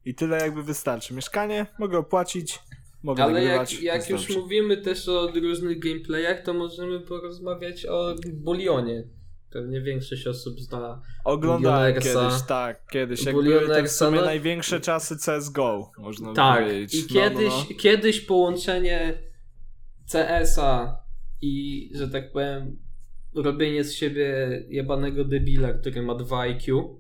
I 0.05 0.15
tyle 0.15 0.37
jakby 0.37 0.63
wystarczy. 0.63 1.13
Mieszkanie 1.13 1.65
mogę 1.79 1.97
opłacić, 1.97 2.59
mogę 3.03 3.23
Ale 3.23 3.43
jak, 3.43 3.81
jak 3.81 4.09
już 4.09 4.21
dobrze. 4.27 4.39
mówimy 4.39 4.77
też 4.77 5.09
o 5.09 5.31
różnych 5.41 5.79
gameplayach, 5.79 6.41
to 6.43 6.53
możemy 6.53 6.99
porozmawiać 6.99 7.85
o 7.85 8.15
Bulionie. 8.33 9.03
Pewnie 9.51 9.81
większość 9.81 10.27
osób 10.27 10.59
zna. 10.59 11.01
Oglądałem 11.25 11.93
kiedyś, 11.93 12.41
tak, 12.47 12.87
kiedyś. 12.91 13.25
Jak 13.25 13.35
były 13.35 13.67
te 13.67 13.83
w 13.83 13.91
sumie 13.91 14.19
no- 14.19 14.25
największe 14.25 14.79
czasy 14.79 15.15
CSGO, 15.17 15.91
można 15.97 16.33
Tak, 16.33 16.63
powiedzieć. 16.63 16.95
i 16.95 17.13
No, 17.15 17.21
kiedyś, 17.21 17.49
no, 17.49 17.65
no. 17.69 17.75
kiedyś 17.77 18.21
połączenie 18.21 19.13
CS-a 20.11 20.97
i, 21.41 21.89
że 21.95 22.07
tak 22.07 22.31
powiem, 22.31 22.77
robienie 23.35 23.83
z 23.83 23.93
siebie 23.93 24.47
jebanego 24.69 25.23
debila, 25.25 25.73
który 25.73 26.01
ma 26.01 26.15
2 26.15 26.39
IQ, 26.41 26.99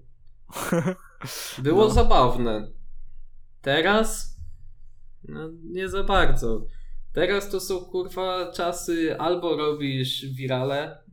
było 1.63 1.83
No. 1.83 1.89
zabawne. 1.89 2.71
Teraz? 3.61 4.38
No, 5.29 5.49
nie 5.63 5.89
za 5.89 6.03
bardzo. 6.03 6.65
Teraz 7.13 7.49
to 7.51 7.59
są 7.59 7.79
kurwa 7.79 8.51
czasy, 8.51 9.17
albo 9.19 9.57
robisz 9.57 10.25
wirale, 10.25 11.03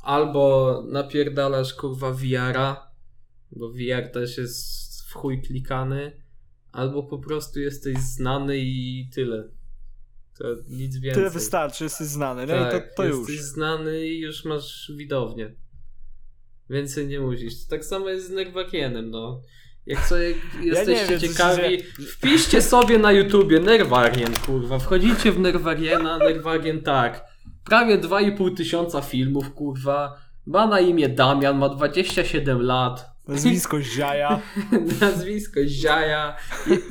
albo 0.00 0.82
napierdalasz 0.88 1.74
kurwa 1.74 2.12
VR-a, 2.12 2.90
bo 3.52 3.68
VR 3.72 4.08
też 4.12 4.38
jest 4.38 5.02
w 5.02 5.12
chuj 5.14 5.42
klikany, 5.42 6.22
albo 6.72 7.02
po 7.02 7.18
prostu 7.18 7.60
jesteś 7.60 7.98
znany 7.98 8.58
i 8.58 9.08
tyle. 9.14 9.48
To 10.38 10.44
nic 10.68 10.96
więcej. 10.96 11.22
Tyle 11.22 11.30
wystarczy, 11.30 11.84
jesteś 11.84 12.06
znany, 12.06 12.46
no 12.46 12.56
i 12.56 12.58
Tak, 12.58 12.88
to, 12.90 12.96
to 12.96 13.04
jesteś 13.04 13.36
już. 13.36 13.44
znany 13.44 14.06
i 14.06 14.20
już 14.20 14.44
masz 14.44 14.92
widownię. 14.96 15.54
Więcej 16.70 17.06
nie 17.06 17.20
musisz. 17.20 17.66
Tak 17.66 17.84
samo 17.84 18.08
jest 18.08 18.26
z 18.26 18.30
Nerwakienem, 18.30 19.10
no. 19.10 19.42
Jak 19.88 20.06
sobie 20.06 20.34
jesteście 20.60 21.06
wiem, 21.06 21.20
co 21.20 21.26
się 21.26 21.32
ciekawi, 21.32 21.62
dzieje. 21.62 21.82
wpiszcie 22.08 22.62
sobie 22.62 22.98
na 22.98 23.12
YouTubie 23.12 23.60
Nerwarien, 23.60 24.34
kurwa. 24.46 24.78
Wchodzicie 24.78 25.32
w 25.32 25.40
Nerwariena, 25.40 26.18
Nerwarien 26.18 26.82
tak. 26.82 27.24
Prawie 27.64 27.98
2,5 27.98 28.56
tysiąca 28.56 29.00
filmów, 29.00 29.54
kurwa. 29.54 30.14
Ma 30.46 30.66
na 30.66 30.80
imię 30.80 31.08
Damian, 31.08 31.58
ma 31.58 31.68
27 31.68 32.62
lat. 32.62 33.06
Nazwisko 33.28 33.80
Ziaja. 33.82 34.40
Nazwisko 35.00 35.60
Ziaja. 35.66 36.36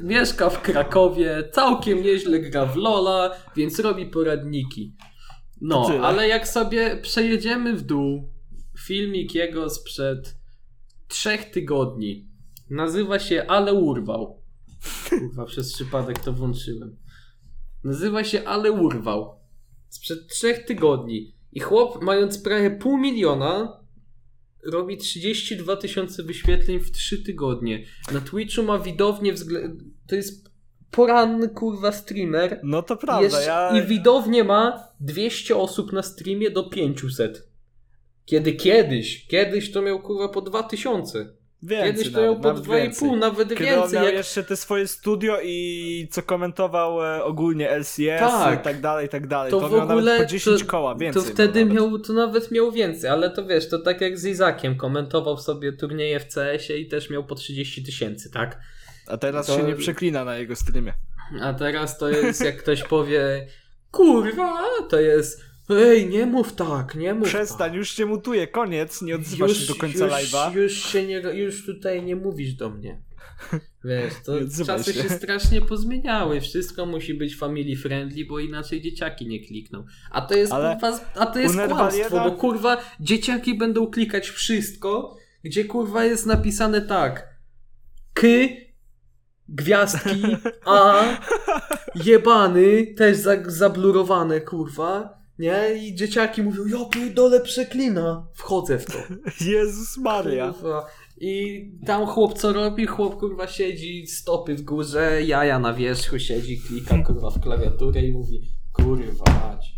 Mieszka 0.04 0.50
w 0.50 0.62
Krakowie. 0.62 1.44
Całkiem 1.52 2.04
nieźle 2.04 2.40
gra 2.40 2.66
w 2.66 2.76
Lola, 2.76 3.32
więc 3.56 3.80
robi 3.80 4.06
poradniki. 4.06 4.96
No, 5.62 5.90
ale 6.02 6.28
jak 6.28 6.48
sobie 6.48 6.98
przejedziemy 7.02 7.74
w 7.74 7.82
dół, 7.82 8.34
filmik 8.86 9.36
jego 9.36 9.70
sprzed 9.70 10.36
trzech 11.08 11.52
tygodni. 11.52 12.28
Nazywa 12.70 13.20
się 13.20 13.46
Ale 13.48 13.74
Urwał. 13.74 14.42
Kurwa, 15.10 15.46
przez 15.46 15.74
przypadek 15.74 16.20
to 16.20 16.34
włączyłem. 16.34 16.98
Nazywa 17.84 18.24
się 18.24 18.48
Ale 18.48 18.72
Urwał. 18.72 19.40
Sprzed 19.90 20.28
trzech 20.28 20.66
tygodni. 20.66 21.34
I 21.52 21.60
chłop, 21.60 22.02
mając 22.02 22.38
prawie 22.38 22.72
pół 22.72 22.98
miliona, 22.98 23.80
robi 24.66 24.98
32 24.98 25.76
tysiące 25.76 26.24
wyświetleń 26.24 26.80
w 26.80 26.92
3 26.92 27.24
tygodnie. 27.24 27.86
Na 28.12 28.22
Twitchu 28.22 28.64
ma 28.64 28.80
widownię 28.80 29.34
wzglę... 29.34 29.76
To 30.08 30.16
jest 30.16 30.52
poranny 30.92 31.50
kurwa 31.50 31.92
streamer. 31.92 32.60
No 32.64 32.82
to 32.82 32.98
prawda, 32.98 33.42
ja... 33.42 33.80
I 33.80 33.88
widownię 33.88 34.44
ma 34.44 34.88
200 35.00 35.58
osób 35.58 35.94
na 35.94 36.04
streamie 36.04 36.52
do 36.52 36.70
500. 36.70 37.48
Kiedy 38.26 38.54
kiedyś, 38.54 39.28
kiedyś 39.28 39.72
to 39.72 39.82
miał 39.82 40.02
kurwa 40.02 40.30
po 40.30 40.42
2000. 40.42 41.37
Więcej 41.64 41.94
Kiedyś 41.94 42.14
to 42.14 42.22
miał 42.22 42.30
nawet, 42.40 42.42
po 42.44 42.48
nawet 42.48 42.66
więcej. 42.84 43.10
2,5, 43.10 43.18
nawet 43.18 43.50
Kiedy 43.50 43.66
więcej. 43.66 43.94
miał 43.94 44.06
Jak... 44.06 44.14
jeszcze 44.14 44.44
te 44.44 44.56
swoje 44.58 44.88
studio 44.88 45.38
i 45.44 46.08
co 46.12 46.24
komentował 46.24 47.06
e, 47.06 47.24
ogólnie 47.24 47.70
LCS 47.70 48.20
Tak. 48.20 48.60
i 48.60 48.64
tak 48.64 48.82
dalej, 48.82 49.06
i 49.06 49.10
tak 49.10 49.28
dalej. 49.28 49.52
To 49.52 49.60
To, 49.60 49.70
w 49.70 49.72
miał 49.72 49.82
ogóle 49.82 50.02
nawet 50.12 50.28
po 50.28 50.32
10 50.32 50.60
to- 50.62 50.66
koła, 50.68 50.96
więcej. 50.96 51.24
To 51.24 51.30
wtedy 51.30 51.66
nawet. 51.66 51.74
miał, 51.82 52.00
to 52.00 52.14
nawet 52.14 52.52
miał 52.52 52.72
więcej, 52.72 53.10
ale 53.10 53.30
to 53.30 53.46
wiesz, 53.46 53.70
to 53.70 53.80
tak 53.80 54.02
jak 54.02 54.18
z 54.20 54.26
Izakiem 54.26 54.78
komentował 54.78 55.38
sobie 55.38 55.74
turnieje 55.74 56.20
w 56.20 56.28
CS-ie 56.34 56.80
i 56.80 56.88
też 56.88 57.10
miał 57.10 57.24
po 57.24 57.36
30 57.36 57.84
tysięcy, 57.84 58.32
tak? 58.32 58.60
A 59.08 59.18
teraz 59.18 59.48
to- 59.48 59.58
się 59.58 59.64
nie 59.64 59.76
przeklina 59.76 60.26
na 60.26 60.38
jego 60.38 60.56
streamie. 60.56 60.94
A 61.42 61.54
teraz 61.54 61.98
to 61.98 62.10
jest, 62.10 62.46
jak 62.46 62.58
ktoś 62.58 62.84
powie, 62.84 63.48
kurwa, 63.92 64.58
to 64.90 65.00
jest, 65.00 65.42
ej, 65.70 66.10
nie 66.10 66.26
mów 66.26 66.54
tak, 66.54 66.96
nie 66.96 67.14
mów 67.14 67.28
Przestań, 67.28 67.74
już 67.74 67.94
cię 67.94 68.06
mutuje, 68.06 68.48
koniec, 68.48 69.02
nie 69.02 69.14
tak. 69.14 69.22
odzywasz 69.22 69.58
się 69.58 69.68
do 69.68 69.76
końca 69.76 70.06
już, 70.06 70.14
live'a. 70.14 70.56
Już 70.56 70.74
się 70.74 71.08
nie, 71.08 71.20
już 71.20 71.66
tutaj 71.66 72.04
nie 72.04 72.16
mówisz 72.16 72.54
do 72.54 72.70
mnie. 72.70 73.02
Wiesz, 73.84 74.14
to 74.26 74.34
czasy 74.66 74.94
się. 74.94 75.04
się. 75.04 75.10
strasznie 75.10 75.62
pozmieniały. 75.62 76.42
Wszystko 76.42 76.86
musi 76.86 77.14
być 77.14 77.38
family 77.38 77.76
friendly, 77.76 78.26
bo 78.26 78.40
inaczej 78.40 78.82
dzieciaki 78.82 79.28
nie 79.28 79.40
klikną. 79.40 79.86
A 80.12 80.22
to 80.22 80.38
jest 80.38 80.54
Ale 80.54 80.74
kurwa, 80.74 81.00
a 81.16 81.26
to 81.26 81.40
jest 81.40 81.56
kłamstwo, 81.68 82.24
bo 82.24 82.32
kurwa 82.32 82.78
dzieciaki 83.00 83.58
będą 83.58 83.88
klikać 83.88 84.30
wszystko, 84.30 85.18
gdzie 85.44 85.66
kurwa 85.66 86.06
jest 86.06 86.26
napisane 86.26 86.82
tak. 86.82 87.28
K 88.14 88.28
gwiazdki 89.50 90.24
A 90.66 91.04
jebany, 92.06 92.88
też 92.98 93.18
za, 93.18 93.32
zablurowane 93.46 94.42
kurwa. 94.42 95.17
Nie? 95.40 95.78
I 95.84 95.96
dzieciaki 95.96 96.44
mówią, 96.44 96.66
ja 96.66 96.86
pierdolę 96.86 97.42
przeklina. 97.42 98.28
Wchodzę 98.34 98.80
w 98.80 98.86
to. 98.86 98.98
Jezus 99.46 99.98
Maria. 99.98 100.54
Kurwa. 100.54 100.86
I 101.18 101.66
tam 101.86 102.06
chłop 102.06 102.38
co 102.38 102.54
robi? 102.54 102.86
Chłop 102.86 103.20
kurwa 103.20 103.48
siedzi, 103.48 104.08
stopy 104.08 104.56
w 104.56 104.62
górze, 104.62 105.24
jaja 105.24 105.60
na 105.60 105.74
wierzchu, 105.74 106.20
siedzi, 106.20 106.62
klika 106.62 106.98
kurwa 106.98 107.30
w 107.30 107.40
klawiaturę 107.40 108.02
i 108.02 108.12
mówi 108.12 108.42
kurwa 108.74 109.24
mać. 109.26 109.78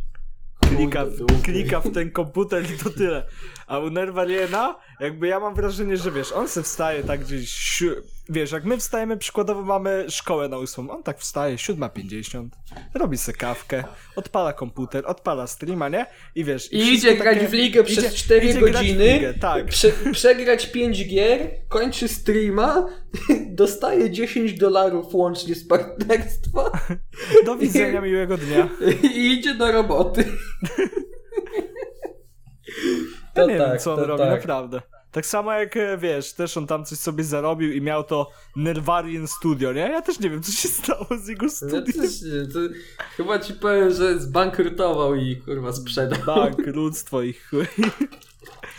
Klika, 0.59 1.05
klika 1.43 1.79
w 1.79 1.91
ten 1.91 2.11
komputer 2.11 2.63
i 2.75 2.77
to 2.83 2.89
tyle. 2.89 3.27
A 3.69 3.79
u 3.79 3.89
Nerwaliena, 3.89 4.75
jakby 4.99 5.27
ja 5.27 5.39
mam 5.39 5.55
wrażenie, 5.55 5.97
że 5.97 6.11
wiesz, 6.11 6.31
on 6.31 6.47
se 6.47 6.63
wstaje 6.63 7.03
tak 7.03 7.19
gdzieś, 7.25 7.83
wiesz, 8.29 8.51
jak 8.51 8.65
my 8.65 8.77
wstajemy, 8.77 9.17
przykładowo 9.17 9.61
mamy 9.61 10.05
szkołę 10.09 10.49
na 10.49 10.57
ósmą, 10.57 10.89
on 10.89 11.03
tak 11.03 11.19
wstaje, 11.19 11.55
7.50, 11.55 12.47
robi 12.93 13.17
se 13.17 13.33
kawkę, 13.33 13.83
odpala 14.15 14.53
komputer, 14.53 15.03
odpala 15.07 15.47
streama, 15.47 15.89
nie? 15.89 16.05
I 16.35 16.43
wiesz... 16.43 16.73
I 16.73 16.93
idzie 16.93 17.15
grać 17.15 17.35
takie- 17.37 17.47
w 17.47 17.53
ligę 17.53 17.83
przez 17.83 17.97
idzie- 18.05 18.17
4 18.17 18.49
idzie 18.49 18.59
grać 18.59 18.71
w 18.71 18.73
godziny, 18.77 19.13
ligę, 19.13 19.33
tak. 19.33 19.65
Prze 19.65 19.91
przegrać 20.11 20.65
5 20.65 21.07
gier, 21.07 21.49
kończy 21.67 22.07
streama, 22.07 22.85
dostaje 23.49 24.09
10 24.11 24.53
dolarów 24.53 25.13
łącznie 25.15 25.55
z 25.55 25.67
partnerstwa 25.67 26.71
Do 27.45 27.55
widzenia, 27.55 28.01
miłego 28.01 28.37
dnia. 28.37 28.69
i 29.15 29.31
idzie 29.33 29.55
do 29.55 29.71
roboty. 29.71 30.25
Ja 33.39 33.45
To 33.45 33.51
nie 33.51 33.57
tak, 33.57 33.69
wiem, 33.69 33.79
co 33.79 33.93
on 33.93 33.99
robi, 33.99 34.23
tak. 34.23 34.31
naprawdę. 34.31 34.81
Tak 35.11 35.25
samo 35.25 35.51
jak, 35.51 35.77
e, 35.77 35.97
wiesz, 35.97 36.33
też 36.33 36.57
on 36.57 36.67
tam 36.67 36.85
coś 36.85 36.97
sobie 36.99 37.23
zarobił 37.23 37.71
i 37.71 37.81
miał 37.81 38.03
to 38.03 38.31
Nerwarian 38.55 39.27
Studio, 39.27 39.73
nie? 39.73 39.81
Ja 39.81 40.01
też 40.01 40.19
nie 40.19 40.29
wiem, 40.29 40.43
co 40.43 40.51
się 40.51 40.67
stało 40.67 41.05
z 41.23 41.27
jego 41.27 41.45
Ja 41.45 41.51
studiem. 41.51 41.83
też 41.85 42.21
nie, 42.21 42.47
to 42.53 42.59
chyba 43.17 43.39
ci 43.39 43.53
powiem, 43.53 43.91
że 43.93 44.19
zbankrutował 44.19 45.15
i 45.15 45.35
kurwa 45.37 45.73
sprzedał. 45.73 46.19
Bankructwo 46.25 47.21
i 47.29 47.33
chuj. 47.33 47.65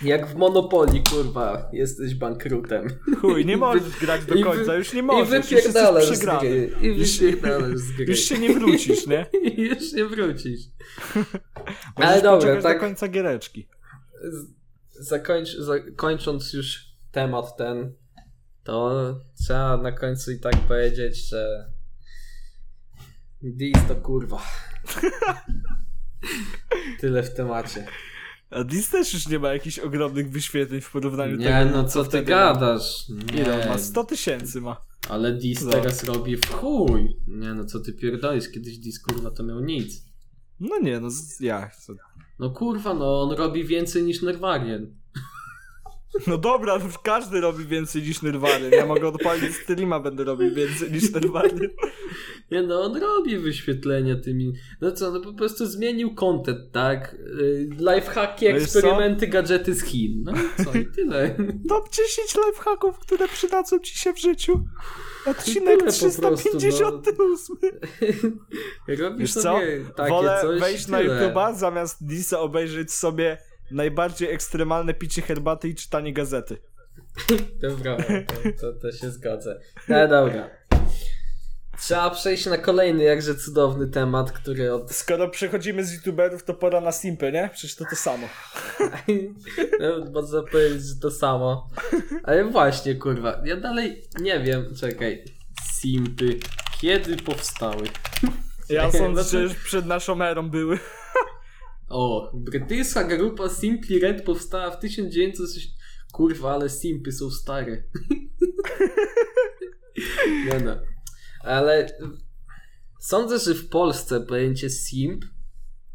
Jak 0.02 0.26
w 0.28 0.34
Monopolii, 0.34 1.02
kurwa, 1.10 1.68
jesteś 1.72 2.14
bankrutem. 2.14 2.88
Chuj, 3.20 3.46
nie 3.46 3.56
możesz 3.56 3.98
grać 4.00 4.24
do 4.24 4.34
I 4.34 4.42
końca, 4.44 4.74
już 4.74 4.92
nie 4.92 4.98
I 5.00 5.02
możesz, 5.02 5.50
już 5.50 5.62
wypierdalasz 5.62 6.10
jesteś 6.10 6.18
z 6.18 6.40
gry. 6.40 6.72
I 6.82 6.86
Już- 6.86 7.18
wypierdalasz 7.18 7.76
z 7.78 7.92
gry. 7.92 8.04
Już 8.04 8.18
się 8.20 8.38
nie 8.38 8.54
wrócisz, 8.54 9.06
nie? 9.06 9.26
I 9.42 9.60
już 9.70 9.92
nie 9.92 10.04
wrócisz. 10.04 10.60
Ale 11.94 12.22
dobra, 12.22 12.62
tak. 12.62 12.74
do 12.74 12.80
końca 12.80 13.08
giereczki. 13.08 13.68
Zakończ, 14.90 15.56
zakończąc 15.56 16.52
już 16.52 16.84
temat 17.12 17.56
ten, 17.56 17.94
to 18.64 19.14
trzeba 19.44 19.76
na 19.76 19.92
końcu 19.92 20.32
i 20.32 20.40
tak 20.40 20.56
powiedzieć, 20.56 21.28
że 21.28 21.72
Dis 23.42 23.76
to 23.88 23.96
kurwa. 23.96 24.42
Tyle 27.00 27.22
w 27.22 27.34
temacie. 27.34 27.86
A 28.50 28.64
Dis 28.64 28.90
też 28.90 29.14
już 29.14 29.28
nie 29.28 29.38
ma 29.38 29.52
jakichś 29.52 29.78
ogromnych 29.78 30.30
wyświetleń 30.30 30.80
w 30.80 30.90
porównaniu 30.90 31.36
do 31.36 31.42
Nie, 31.42 31.48
tego, 31.48 31.70
no 31.70 31.84
co 31.88 32.04
ty 32.04 32.22
gadasz? 32.22 33.08
miał. 33.08 33.38
Ile 33.40 33.54
on 33.54 33.60
Nie, 33.60 33.66
ma? 33.66 33.78
100 33.78 34.04
tysięcy 34.04 34.60
ma. 34.60 34.84
ale 35.08 35.32
Dis 35.32 35.62
No. 35.62 35.70
teraz 35.70 36.04
robi 36.04 36.36
w 36.36 36.50
chuj. 36.50 37.16
Nie 37.26 37.54
no, 37.54 37.64
co 37.64 37.80
ty 37.80 37.92
pierdolisz? 37.92 38.48
Kiedyś 38.48 38.78
Dis 38.78 39.00
kurwa 39.02 39.30
to 39.30 39.42
miał 39.42 39.60
nic. 39.60 40.04
No 40.60 40.78
nie, 40.78 41.00
no 41.00 41.08
jak? 41.40 41.76
Co? 41.76 41.92
No 42.40 42.50
kurwa, 42.50 42.94
no 42.94 43.22
on 43.22 43.36
robi 43.36 43.64
więcej 43.64 44.02
niż 44.02 44.22
Nerwarien. 44.22 44.99
No 46.26 46.38
dobra, 46.38 46.78
no 46.78 46.84
każdy 47.02 47.40
robi 47.40 47.64
więcej 47.64 48.02
niż 48.02 48.22
Nirvana. 48.22 48.66
Ja 48.66 48.86
mogę 48.86 49.08
odpalić 49.08 49.56
streama, 49.56 50.00
będę 50.00 50.24
robił 50.24 50.54
więcej 50.54 50.92
niż 50.92 51.14
Nirvana. 51.14 51.48
Nie 52.50 52.62
no, 52.62 52.82
on 52.82 52.96
robi 52.96 53.38
wyświetlenia 53.38 54.16
tymi. 54.16 54.52
No 54.80 54.92
co, 54.92 55.10
no 55.10 55.20
po 55.20 55.32
prostu 55.32 55.66
zmienił 55.66 56.14
content, 56.14 56.72
tak? 56.72 57.14
Y, 57.14 57.68
Lifehacki, 57.78 58.46
Wiesz 58.46 58.66
co? 58.66 58.78
eksperymenty, 58.78 59.26
gadżety 59.26 59.74
z 59.74 59.84
Chin. 59.84 60.22
No 60.24 60.32
i 60.32 60.64
co, 60.64 60.78
i 60.78 60.86
tyle. 60.86 61.36
Top 61.68 61.88
10 61.88 62.08
lifehacków, 62.46 62.98
które 62.98 63.28
przydadzą 63.28 63.78
ci 63.78 63.98
się 63.98 64.12
w 64.12 64.20
życiu. 64.20 64.64
Odcinek 65.26 65.78
po 65.78 65.82
prostu, 65.82 66.08
358. 66.08 67.56
Robisz 68.98 69.18
Wiesz 69.18 69.32
co? 69.34 69.40
sobie 69.40 69.84
takie 69.96 70.10
Wolę 70.10 70.38
coś 70.42 70.60
wejść 70.60 70.88
na. 70.88 71.02
YouTube'a, 71.02 71.54
zamiast 71.54 72.06
Disa 72.06 72.40
obejrzeć 72.40 72.92
sobie 72.92 73.38
najbardziej 73.70 74.32
ekstremalne 74.32 74.94
picie 74.94 75.22
herbaty 75.22 75.68
i 75.68 75.74
czytanie 75.74 76.12
gazety. 76.12 76.56
Dobra, 77.62 77.96
to, 77.96 78.34
to, 78.60 78.72
to 78.72 78.92
się 78.92 79.10
zgodzę. 79.10 79.60
No 79.88 80.08
dobra. 80.08 80.50
Trzeba 81.78 82.10
przejść 82.10 82.46
na 82.46 82.58
kolejny 82.58 83.04
jakże 83.04 83.34
cudowny 83.34 83.86
temat, 83.88 84.32
który 84.32 84.72
od 84.74 84.92
Skoro 84.92 85.28
przechodzimy 85.28 85.84
z 85.84 85.94
YouTuberów, 85.94 86.44
to 86.44 86.54
pora 86.54 86.80
na 86.80 86.92
simpy, 86.92 87.32
nie? 87.32 87.50
Przecież 87.52 87.76
to 87.76 87.84
to 87.90 87.96
samo. 87.96 88.28
No, 89.80 90.10
można 90.12 90.42
powiedzieć, 90.42 90.82
że 90.82 90.94
to 91.02 91.10
samo. 91.10 91.68
Ale 92.24 92.44
właśnie, 92.44 92.94
kurwa, 92.94 93.42
ja 93.44 93.56
dalej 93.56 94.02
nie 94.20 94.40
wiem, 94.40 94.74
czekaj. 94.80 95.24
Simpy, 95.72 96.38
kiedy 96.80 97.16
powstały? 97.16 97.82
Ja 98.68 98.92
sądzę, 99.00 99.22
to- 99.22 99.28
że 99.28 99.42
już 99.42 99.54
przed 99.54 99.86
naszą 99.86 100.22
erą 100.22 100.50
były. 100.50 100.78
O, 101.90 102.30
brytyjska 102.34 103.04
grupa 103.04 103.48
Simply 103.48 103.98
Red 103.98 104.24
powstała 104.24 104.70
w 104.70 104.80
1900... 104.80 105.62
Kurwa, 106.12 106.54
ale 106.54 106.68
simpy 106.68 107.12
są 107.12 107.30
stare. 107.30 107.82
no, 110.48 110.54
no. 110.64 110.76
Ale 111.40 111.86
sądzę, 113.00 113.38
że 113.38 113.54
w 113.54 113.68
Polsce 113.68 114.20
pojęcie 114.20 114.70
simp 114.70 115.24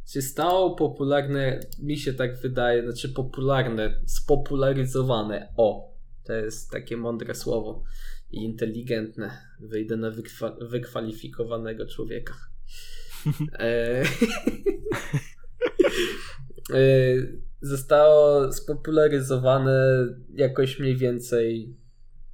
się 0.08 0.22
stało 0.22 0.76
popularne, 0.76 1.60
mi 1.80 1.98
się 1.98 2.14
tak 2.14 2.42
wydaje, 2.42 2.84
znaczy 2.84 3.10
popularne, 3.10 4.02
spopularyzowane. 4.06 5.54
O, 5.58 5.94
to 6.24 6.34
jest 6.34 6.72
takie 6.72 6.98
mądre 6.98 7.36
słowo 7.36 7.84
i 8.32 8.44
inteligentne. 8.44 9.38
Wyjdę 9.60 9.98
na 9.98 10.12
wykwa- 10.12 10.70
wykwalifikowanego 10.70 11.86
człowieka. 11.88 12.34
e, 13.60 14.04
zostało 17.62 18.54
spopularyzowane 18.54 20.08
jakoś 20.34 20.80
mniej 20.80 20.98
więcej 20.98 21.76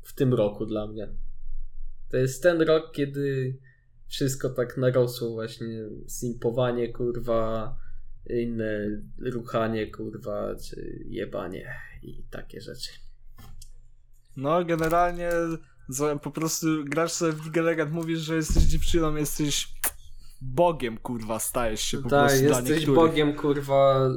w 0.01 0.13
tym 0.13 0.33
roku 0.33 0.65
dla 0.65 0.87
mnie. 0.87 1.07
To 2.09 2.17
jest 2.17 2.43
ten 2.43 2.61
rok, 2.61 2.91
kiedy 2.91 3.57
wszystko 4.07 4.49
tak 4.49 4.77
narosło 4.77 5.29
właśnie 5.29 5.83
simpowanie, 6.07 6.93
kurwa, 6.93 7.75
inne 8.29 9.01
ruchanie, 9.19 9.91
kurwa, 9.91 10.55
czy 10.55 11.05
jebanie 11.05 11.73
i 12.03 12.23
takie 12.29 12.61
rzeczy. 12.61 12.91
No, 14.35 14.65
generalnie 14.65 15.29
po 16.21 16.31
prostu 16.31 16.67
grasz 16.85 17.11
sobie 17.11 17.31
w 17.31 17.55
League 17.55 17.93
mówisz, 17.93 18.19
że 18.19 18.35
jesteś 18.35 18.63
dziewczyną, 18.63 19.15
jesteś 19.15 19.73
bogiem, 20.41 20.97
kurwa, 20.97 21.39
stajesz 21.39 21.81
się 21.81 21.97
po 21.97 22.09
Tak, 22.09 22.19
prostu 22.27 22.45
dla 22.47 22.57
jesteś 22.57 22.69
niektórych. 22.77 22.95
bogiem, 22.95 23.33
kurwa. 23.33 24.09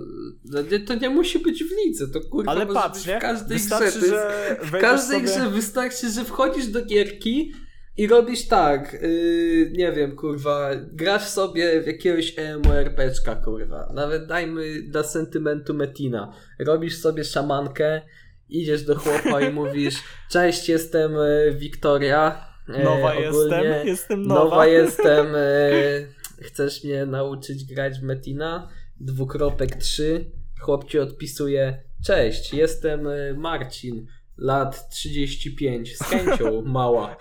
No 0.44 0.60
To 0.86 0.94
nie 0.94 1.10
musi 1.10 1.38
być 1.38 1.64
w 1.64 1.70
lidze, 1.86 2.08
to 2.08 2.20
kurwa 2.20 2.50
Ale 2.52 2.66
patrz, 2.66 3.06
nie? 3.06 3.18
w 3.18 3.20
każdej 3.20 3.58
grze. 3.58 3.68
Wystarczy, 3.68 3.98
jest, 3.98 4.08
że 4.08 4.56
w 4.62 4.70
każdej 4.80 5.20
sobie... 5.28 5.40
grze 5.40 5.50
wystarczy, 5.50 6.10
że 6.10 6.24
wchodzisz 6.24 6.66
do 6.66 6.84
gierki 6.84 7.52
i 7.96 8.06
robisz 8.06 8.48
tak, 8.48 8.92
yy, 9.02 9.70
nie 9.72 9.92
wiem, 9.92 10.16
kurwa, 10.16 10.70
grasz 10.92 11.28
sobie 11.28 11.82
w 11.82 11.86
jakiegoś 11.86 12.34
MMORPG'a, 12.36 13.44
kurwa. 13.44 13.90
Nawet 13.94 14.26
dajmy 14.26 14.82
dla 14.82 15.02
sentymentu 15.02 15.74
Metina. 15.74 16.32
Robisz 16.58 16.98
sobie 16.98 17.24
szamankę, 17.24 18.02
idziesz 18.48 18.82
do 18.82 18.96
chłopa 18.96 19.40
i 19.40 19.52
mówisz, 19.60 19.94
cześć, 20.30 20.68
jestem 20.68 21.12
e, 21.16 21.52
Wiktoria. 21.52 22.46
e, 22.68 22.84
Nowa 22.84 23.12
ogólnie 23.16 23.56
jestem, 23.56 23.86
jestem 23.86 24.22
nowa. 24.22 24.44
Nowa 24.44 24.66
jestem. 24.66 25.26
Chcesz 26.42 26.84
mnie 26.84 27.06
nauczyć 27.06 27.64
grać 27.64 27.98
w 27.98 28.02
Metina? 28.02 28.68
Dwukropek 29.00 29.76
3. 29.76 30.30
Chłop 30.60 30.90
ci 30.90 30.98
odpisuje: 30.98 31.82
Cześć, 32.04 32.54
jestem 32.54 33.06
e, 33.06 33.34
Marcin, 33.34 34.06
lat 34.36 34.88
35, 34.88 35.96
z 35.96 36.02
chęcią 36.02 36.62
mała. 36.76 37.16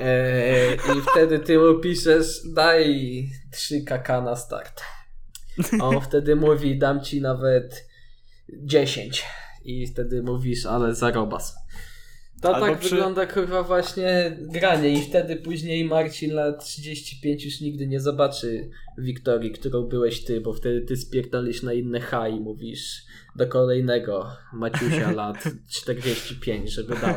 E, 0.00 0.74
I 0.74 1.00
wtedy 1.10 1.38
ty 1.38 1.58
mu 1.58 1.80
piszesz: 1.80 2.40
Daj 2.54 3.28
3 3.52 3.80
kk 3.84 4.08
na 4.22 4.36
start. 4.36 4.82
A 5.80 5.84
on 5.84 6.00
wtedy 6.00 6.36
mówi: 6.36 6.78
Dam 6.78 7.00
ci 7.00 7.20
nawet 7.20 7.88
10. 8.62 9.24
I 9.64 9.86
wtedy 9.86 10.22
mówisz: 10.22 10.66
Ale 10.66 10.94
zarobas. 10.94 11.54
To 12.42 12.54
Albo 12.54 12.66
tak 12.66 12.78
przy- 12.78 12.90
wygląda 12.90 13.26
kurwa 13.26 13.62
właśnie 13.62 14.36
granie 14.40 14.92
i 14.92 15.02
wtedy 15.02 15.36
później 15.36 15.84
Marcin 15.84 16.34
lat 16.34 16.64
35 16.64 17.44
już 17.44 17.60
nigdy 17.60 17.86
nie 17.86 18.00
zobaczy 18.00 18.70
Wiktorii, 18.98 19.50
którą 19.50 19.82
byłeś 19.82 20.24
ty, 20.24 20.40
bo 20.40 20.52
wtedy 20.52 20.80
ty 20.80 20.96
spierdolisz 20.96 21.62
na 21.62 21.72
inne 21.72 22.00
H 22.00 22.28
i 22.28 22.40
mówisz 22.40 23.02
do 23.36 23.46
kolejnego 23.46 24.30
Maciusia 24.52 25.12
lat 25.20 25.44
45, 25.68 26.70
żeby 26.70 26.96
dał. 26.96 27.14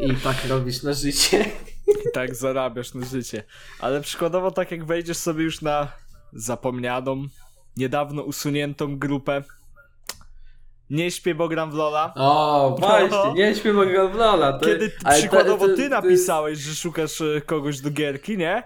I 0.00 0.14
tak 0.14 0.36
robisz 0.48 0.82
na 0.82 0.92
życie. 0.92 1.44
I 1.88 2.12
tak 2.12 2.34
zarabiasz 2.34 2.94
na 2.94 3.06
życie. 3.06 3.42
Ale 3.80 4.00
przykładowo 4.00 4.50
tak 4.50 4.70
jak 4.70 4.84
wejdziesz 4.84 5.16
sobie 5.16 5.44
już 5.44 5.62
na 5.62 5.92
zapomnianą, 6.32 7.26
niedawno 7.76 8.22
usuniętą 8.22 8.98
grupę 8.98 9.42
Nie 10.90 11.10
śpię, 11.10 11.34
bo 11.34 11.48
gram 11.48 11.70
w 11.70 11.74
Lola. 11.74 12.12
O, 12.16 12.76
właśnie, 12.78 13.32
nie 13.34 13.54
śpiewam 13.54 13.92
go 13.92 14.08
w 14.08 14.14
Lola. 14.14 14.52
To, 14.52 14.66
Kiedy 14.66 14.92
przykładowo 15.18 15.68
ty 15.68 15.82
to 15.82 15.88
napisałeś, 15.88 16.58
że 16.58 16.74
szukasz 16.74 17.20
e, 17.20 17.40
kogoś 17.40 17.80
do 17.80 17.90
gierki, 17.90 18.38
nie? 18.38 18.62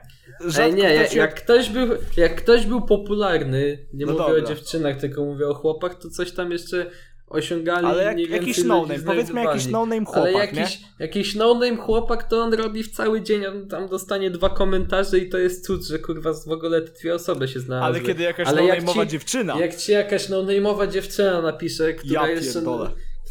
Ej, 0.59 0.75
nie, 0.75 0.83
jak, 0.95 1.07
ktoś 1.07 1.15
jak, 1.17 1.35
ktoś 1.35 1.69
był, 1.69 1.89
jak 2.17 2.35
ktoś 2.35 2.67
był 2.67 2.83
popularny, 2.83 3.87
nie 3.93 4.07
No 4.07 4.13
mówię 4.13 4.25
dobra. 4.25 4.45
o 4.45 4.47
dziewczynach, 4.47 4.97
tylko 4.97 5.25
mówię 5.25 5.49
o 5.49 5.55
chłopach, 5.55 5.95
to 5.95 6.11
coś 6.11 6.33
tam 6.33 6.53
jeszcze 6.53 6.91
osiągali. 7.31 7.87
Ale 7.87 8.05
jak, 8.05 8.17
więcej 8.17 8.37
jakiś 8.37 8.65
no-name, 8.65 9.03
powiedzmy 9.03 9.45
jakiś 9.45 9.67
no-name 9.67 10.05
chłopak, 10.05 10.35
Ale 10.35 10.53
nie? 10.53 10.61
jakiś, 10.61 10.81
jakiś 10.99 11.35
no-name 11.35 11.77
chłopak, 11.77 12.29
to 12.29 12.43
on 12.43 12.55
robi 12.55 12.83
w 12.83 12.91
cały 12.91 13.23
dzień, 13.23 13.47
on 13.47 13.69
tam 13.69 13.89
dostanie 13.89 14.31
dwa 14.31 14.51
komentarze 14.51 15.19
i 15.19 15.29
to 15.29 15.39
jest 15.39 15.67
cud, 15.67 15.85
że 15.87 15.99
kurwa 15.99 16.33
w 16.47 16.49
ogóle 16.53 16.83
te 16.83 16.93
dwie 16.93 17.15
osoby 17.15 17.49
się 17.49 17.61
znalazły. 17.61 17.97
Ale 17.97 18.07
kiedy 18.07 18.23
jakaś 18.23 18.49
Ale 18.49 18.65
jak 18.65 18.85
no-name'owa 18.85 19.05
ci- 19.05 19.11
dziewczyna, 19.11 19.59
Jak 19.59 19.77
ci 19.77 19.93
jakaś 19.93 20.29
no-name'owa 20.29 20.89
dziewczyna 20.89 21.43
napisze, 21.43 21.93
która 21.95 22.29
ja 22.29 22.35
jeszcze... 22.35 22.63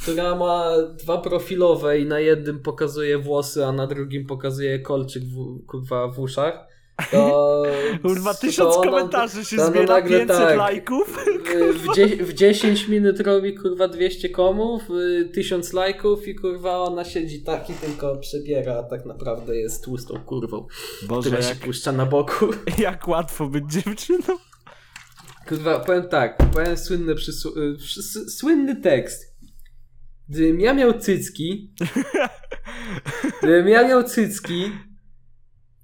Która 0.02 0.36
ma 0.36 0.72
dwa 1.00 1.18
profilowe 1.18 2.00
i 2.00 2.06
na 2.06 2.20
jednym 2.20 2.60
pokazuje 2.60 3.18
włosy, 3.18 3.66
a 3.66 3.72
na 3.72 3.88
drugim 3.88 4.26
pokazuje 4.26 4.80
kolczyk 4.80 5.24
w, 5.24 5.66
kurwa 5.66 6.08
w 6.08 6.20
uszach, 6.20 6.68
to... 7.12 7.64
Kurwa, 8.02 8.34
to 8.34 8.40
tysiąc 8.40 8.76
ona- 8.76 8.92
komentarzy 8.92 9.46
się 9.46 9.58
to 9.58 9.68
zbiera, 9.68 9.96
nagle 9.96 10.20
500 10.20 10.38
tak. 10.38 10.58
lajków. 10.58 11.18
w, 11.84 11.96
dzie- 11.96 12.24
w 12.26 12.34
10 12.34 12.88
minut 12.88 13.20
robi 13.20 13.56
kurwa 13.56 13.88
200 13.88 14.30
komów, 14.30 14.82
y, 14.90 15.30
1000 15.34 15.74
lajków 15.74 16.28
i 16.28 16.36
kurwa 16.36 16.80
ona 16.80 17.06
siedzi 17.06 17.44
tak 17.44 17.70
i 17.70 17.74
tylko 17.74 18.18
przebiera, 18.18 18.76
a 18.76 18.84
tak 18.84 19.06
naprawdę 19.06 19.56
jest 19.56 19.84
tłustą 19.84 20.20
kurwą, 20.20 20.68
Boże, 21.08 21.30
która 21.30 21.42
się 21.42 21.50
jak, 21.50 21.58
puszcza 21.60 21.92
na 21.92 22.06
boku. 22.06 22.46
jak 22.78 23.08
łatwo 23.08 23.48
być 23.48 23.64
dziewczyną. 23.72 24.38
Kurwa, 25.48 25.80
powiem 25.80 26.08
tak, 26.08 26.38
powiem 26.54 26.78
słynny, 26.78 27.16
przysł- 27.16 27.58
y, 27.58 28.30
słynny 28.30 28.76
tekst. 28.76 29.30
Gdybym 30.30 30.60
ja 30.60 30.74
miał 30.74 31.00
cycki, 31.00 31.74
gdybym 33.42 33.68
ja 33.68 33.88
miał 33.88 34.04
cycki 34.04 34.72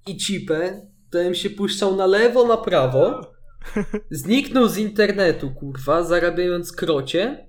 i 0.08 0.18
cipę, 0.18 0.88
bym 1.24 1.36
się 1.36 1.50
puszczał 1.50 1.96
na 1.96 2.06
lewo, 2.06 2.48
na 2.48 2.58
prawo, 2.58 3.22
zniknął 4.12 4.68
z 4.68 4.78
internetu, 4.78 5.52
kurwa, 5.52 6.04
zarabiając 6.04 6.72
krocie 6.72 7.48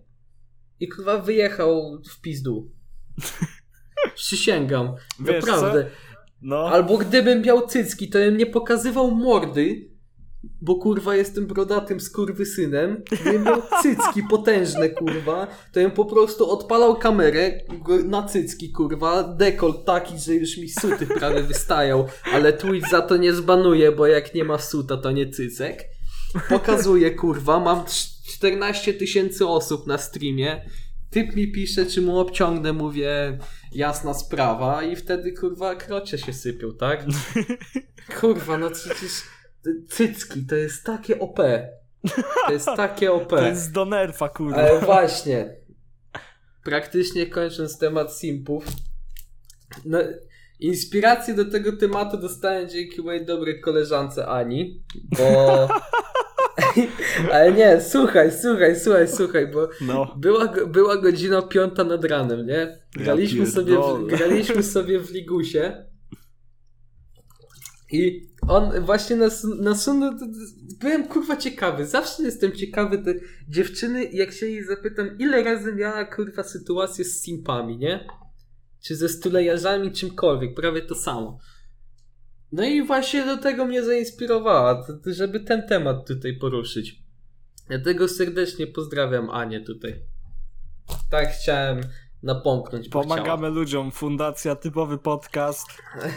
i 0.81 0.89
kurwa 0.89 1.19
wyjechał 1.19 2.03
w 2.11 2.21
pizdu. 2.21 2.71
Przysięgam. 4.15 4.95
Wiesz 5.21 5.47
naprawdę. 5.47 5.87
No, 6.43 6.69
Albo 6.69 6.99
gdybym 6.99 7.43
miał 7.43 7.67
cycki, 7.67 8.09
to 8.09 8.19
bym 8.19 8.37
nie 8.37 8.47
pokazywał 8.47 9.11
mordy, 9.11 9.91
bo 10.61 10.75
kurwa 10.75 11.17
jestem 11.17 11.47
brodatym 11.47 12.01
skurwysynem. 12.01 13.03
Gdybym 13.11 13.45
miał 13.45 13.63
cycki 13.83 14.23
potężne, 14.23 14.89
kurwa, 14.89 15.47
to 15.47 15.81
bym 15.81 15.91
po 15.91 16.05
prostu 16.05 16.51
odpalał 16.51 16.97
kamerę 16.97 17.61
na 18.05 18.23
cycki, 18.23 18.73
kurwa, 18.73 19.23
dekolt 19.23 19.85
taki, 19.85 20.19
że 20.19 20.35
już 20.35 20.57
mi 20.57 20.69
suty 20.69 21.07
prawie 21.07 21.43
wystają, 21.43 22.07
ale 22.33 22.53
Twitch 22.53 22.91
za 22.91 23.03
to 23.03 23.17
nie 23.17 23.33
zbanuje, 23.33 23.93
bo 23.93 24.07
jak 24.07 24.35
nie 24.35 24.45
ma 24.45 24.59
suta, 24.59 24.97
to 24.97 25.11
nie 25.11 25.31
cycek. 25.31 25.85
Pokazuję, 26.49 27.11
kurwa, 27.11 27.61
mam 27.61 27.85
trz- 27.85 28.17
14 28.27 28.95
tysięcy 28.95 29.47
osób 29.47 29.87
na 29.87 29.99
streamie. 29.99 30.65
Typ 31.11 31.37
mi 31.37 31.53
pisze, 31.53 31.87
czy 31.87 32.03
mu 32.03 32.19
obciągnę, 32.19 32.73
mówię, 32.73 33.39
jasna 33.73 34.15
sprawa 34.15 34.83
i 34.83 34.97
wtedy, 34.97 35.33
kurwa, 35.33 35.75
krocie 35.75 36.19
się 36.19 36.33
sypią, 36.33 36.73
tak? 36.73 37.05
Kurwa, 38.21 38.59
no 38.59 38.71
przecież 38.71 39.13
cycki 39.89 40.47
to 40.47 40.55
jest 40.55 40.85
takie 40.85 41.19
OP. 41.19 41.37
To 42.47 42.53
jest 42.53 42.69
takie 42.77 43.13
OP. 43.13 43.29
to 43.31 43.47
jest 43.47 43.73
do 43.73 43.85
nerfa, 43.85 44.29
kurwa. 44.29 44.57
Ale 44.57 44.81
właśnie, 44.81 45.57
praktycznie 46.65 47.27
kończąc 47.27 47.79
temat 47.79 48.13
simpów, 48.13 48.65
no, 49.85 49.99
inspirację 50.61 51.35
do 51.35 51.45
tego 51.45 51.77
tematu 51.77 52.17
dostałem 52.17 52.69
dzięki 52.69 53.03
mojej 53.03 53.27
dobrej 53.27 53.61
koleżance 53.61 54.27
Ani, 54.27 54.83
bo... 55.19 55.69
Ale 57.33 57.53
nie, 57.53 57.81
słuchaj, 57.81 58.33
słuchaj, 58.43 58.81
słuchaj, 58.81 59.09
słuchaj, 59.09 59.47
bo 59.47 59.69
No, 59.81 60.15
była, 60.17 60.49
była 60.49 60.97
godzina 60.97 61.43
piąta 61.43 61.85
nad 61.85 62.05
ranem, 62.05 62.47
nie? 62.47 62.79
Graliśmy, 62.93 63.41
Ja 63.41 63.47
sobie, 63.47 63.77
w, 63.77 64.07
graliśmy 64.07 64.63
sobie 64.63 65.01
w 65.01 65.11
Ligusie 65.11 65.59
i 67.93 68.29
on 68.49 68.81
właśnie 68.81 69.17
nas, 69.17 69.45
nasunął, 69.45 70.13
byłem 70.81 71.09
kurwa 71.09 71.37
ciekawy, 71.37 71.87
zawsze 71.87 72.23
jestem 72.23 72.53
ciekawy 72.53 72.99
te 72.99 73.15
dziewczyny, 73.49 74.05
jak 74.05 74.33
się 74.33 74.47
jej 74.47 74.65
zapytam, 74.65 75.19
ile 75.19 75.45
razy 75.45 75.75
miała 75.75 76.05
kurwa 76.05 76.43
sytuację 76.43 77.05
z 77.05 77.23
simpami, 77.23 77.79
nie? 77.79 78.07
Czy 78.85 78.97
ze 78.97 79.09
stulejarzami, 79.09 79.93
czymkolwiek, 79.93 80.55
prawie 80.55 80.83
to 80.83 80.95
samo. 80.95 81.39
No 82.53 82.65
i 82.65 82.87
właśnie 82.87 83.25
do 83.25 83.37
tego 83.37 83.65
mnie 83.65 83.85
zainspirowała, 83.85 84.87
żeby 85.07 85.41
ten 85.41 85.69
temat 85.69 86.09
tutaj 86.09 86.39
poruszyć. 86.39 87.03
Dlatego 87.69 88.09
serdecznie 88.09 88.67
pozdrawiam 88.67 89.31
Anię 89.31 89.61
tutaj. 89.61 90.03
Tak 91.11 91.29
chciałem 91.29 91.81
napomknąć. 92.27 92.89
pomagamy 92.89 93.49
ludziom. 93.51 93.91
Fundacja 93.93 94.57
Typowy 94.57 94.99
Podcast. 94.99 95.67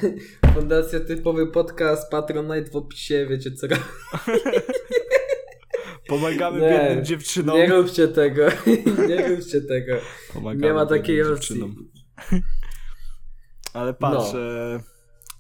Fundacja 0.56 1.00
Typowy 1.00 1.48
Podcast, 1.48 2.12
Patronite 2.12 2.72
w 2.72 2.76
opisie, 2.76 3.28
wiecie 3.30 3.52
co. 3.52 3.67
Pomagamy 6.08 6.62
Nie, 6.62 6.69
biednym 6.69 7.06
dziewczynom. 7.06 7.58
Nie 7.58 7.67
róbcie 7.67 8.08
tego, 8.08 8.43
nie 9.10 9.28
róbcie 9.28 9.62
tego. 9.62 9.93
Pomagamy 10.34 10.67
Nie 10.67 10.74
ma 10.74 10.86
takiej 10.86 11.24
opcji. 11.24 11.76
Ale 13.74 13.93
patrz, 13.93 14.34
No. 14.34 14.39
e, 14.39 14.80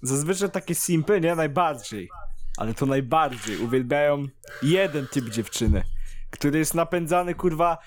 zazwyczaj 0.01 0.51
takie 0.51 0.75
simpy, 0.75 1.21
nie? 1.21 1.35
Najbardziej. 1.35 2.09
Ale 2.57 2.73
to 2.73 2.85
najbardziej 2.85 3.57
uwielbiają 3.57 4.27
jeden 4.63 5.07
typ 5.07 5.29
dziewczyny, 5.29 5.83
który 6.29 6.59
jest 6.59 6.75
napędzany, 6.75 7.35
kurwa, 7.35 7.77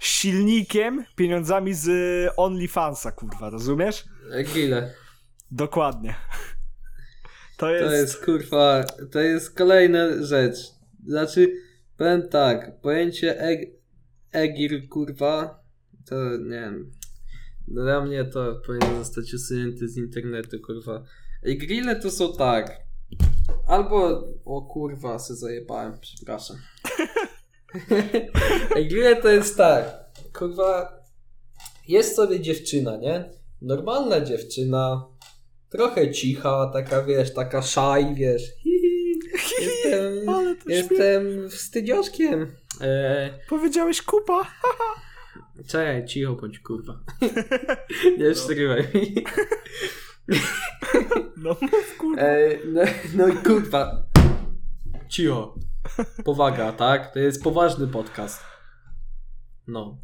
silnikiem, 0.00 1.04
pieniądzami 1.16 1.74
z 1.74 1.88
e, 1.88 2.36
OnlyFansa, 2.36 3.12
kurwa, 3.12 3.50
rozumiesz? 3.50 4.04
Gile. 4.54 4.94
Dokładnie. 5.50 6.14
To 7.56 7.70
jest... 7.70 7.86
To 7.86 7.92
jest 7.92 8.24
kurwa, 8.24 8.84
to 9.12 9.20
jest 9.20 9.54
kolejna 9.54 10.22
rzecz. 10.22 10.56
Znaczy, 11.06 11.52
powiem 11.96 12.28
tak, 12.28 12.80
pojęcie 12.80 13.40
eg, 13.40 13.60
egir 14.32 14.88
kurwa, 14.88 15.62
to 16.06 16.36
nie 16.36 16.60
wiem. 16.60 16.92
Dla 17.68 18.00
mnie 18.04 18.24
to 18.24 18.60
powinno 18.66 19.04
zostać 19.04 19.34
usunięte 19.34 19.88
z 19.88 19.96
internetu, 19.96 20.56
kurwa. 20.66 21.04
Grille 21.42 21.96
to 21.96 22.10
są 22.10 22.32
tak. 22.32 22.80
Albo. 23.66 24.24
O 24.44 24.62
kurwa, 24.62 25.18
se 25.18 25.36
zajebałem, 25.36 25.98
przepraszam. 26.00 26.56
Grille 28.90 29.16
to 29.16 29.28
jest 29.28 29.56
tak. 29.56 29.84
Kurwa. 30.38 31.00
Jest 31.88 32.16
sobie 32.16 32.40
dziewczyna, 32.40 32.96
nie? 32.96 33.30
Normalna 33.62 34.20
dziewczyna. 34.20 35.06
Trochę 35.68 36.10
cicha, 36.12 36.70
taka 36.72 37.02
wiesz, 37.02 37.34
taka 37.34 37.62
szaj, 37.62 38.14
wiesz. 38.14 38.42
Jestem, 39.60 40.28
Ale 40.28 40.56
to 40.56 40.70
jestem 40.70 41.50
wstydzioszkiem. 41.50 42.56
Eee, 42.80 43.30
Powiedziałeś 43.48 44.02
kupa? 44.02 44.46
Czekaj, 45.66 46.06
cicho 46.06 46.32
bądź 46.32 46.58
kurwa. 46.58 47.00
Nie 48.18 48.30
przerywaj 48.32 48.86
mi. 48.94 49.24
No 51.36 51.56
mów, 51.60 51.96
kurwa. 51.98 52.22
E, 52.22 52.58
no, 52.66 52.80
no 53.16 53.28
i 53.28 53.32
kurwa. 53.36 54.02
Cicho. 55.08 55.54
Powaga, 56.24 56.72
tak? 56.72 57.12
To 57.12 57.18
jest 57.18 57.42
poważny 57.42 57.86
podcast. 57.86 58.42
No. 59.66 59.98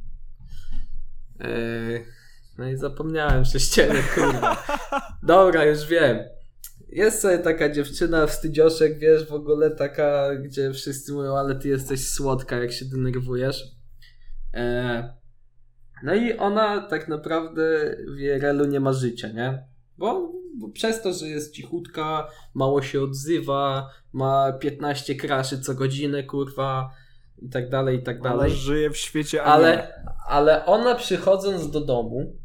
E, 1.40 1.48
no 2.58 2.68
i 2.68 2.76
zapomniałem 2.76 3.42
prześcienek, 3.42 4.14
kurwa. 4.14 4.66
Dobra, 5.22 5.64
już 5.64 5.86
wiem. 5.86 6.18
Jest 6.88 7.20
sobie 7.20 7.38
taka 7.38 7.68
dziewczyna, 7.68 8.26
wstydzioszek, 8.26 8.98
wiesz, 8.98 9.28
w 9.28 9.32
ogóle 9.32 9.70
taka, 9.70 10.34
gdzie 10.34 10.72
wszyscy 10.72 11.12
mówią, 11.12 11.36
ale 11.36 11.54
ty 11.54 11.68
jesteś 11.68 12.08
słodka, 12.08 12.56
jak 12.56 12.72
się 12.72 12.84
denerwujesz. 12.84 13.64
E, 14.54 15.14
no 16.02 16.14
i 16.14 16.36
ona 16.36 16.86
tak 16.88 17.08
naprawdę 17.08 17.96
w 18.16 18.20
IRL-u 18.20 18.64
nie 18.64 18.80
ma 18.80 18.92
życia, 18.92 19.28
nie? 19.28 19.66
Bo, 19.98 20.32
bo 20.59 20.69
przez 20.69 21.03
to, 21.03 21.12
że 21.12 21.27
jest 21.27 21.55
cichutka, 21.55 22.29
mało 22.55 22.83
się 22.83 23.03
odzywa, 23.03 23.90
ma 24.12 24.53
15 24.53 25.14
kraszy 25.14 25.61
co 25.61 25.75
godzinę, 25.75 26.23
kurwa, 26.23 26.90
i 27.38 27.49
tak 27.49 27.71
dalej, 27.71 27.99
i 27.99 28.03
tak 28.03 28.21
dalej. 28.21 28.51
żyje 28.51 28.90
w 28.90 28.97
świecie 28.97 29.45
anime. 29.45 29.69
Ale, 29.69 30.05
ale 30.29 30.66
ona 30.66 30.95
przychodząc 30.95 31.71
do 31.71 31.81
domu, 31.81 32.37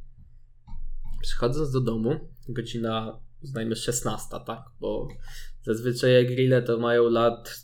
przychodząc 1.21 1.71
do 1.71 1.81
domu, 1.81 2.15
godzina, 2.49 3.19
uznajmy 3.43 3.75
16, 3.75 4.27
tak? 4.45 4.59
Bo 4.79 5.07
zazwyczaj 5.63 6.25
grille 6.25 6.61
to 6.61 6.77
mają 6.79 7.09
lat 7.09 7.55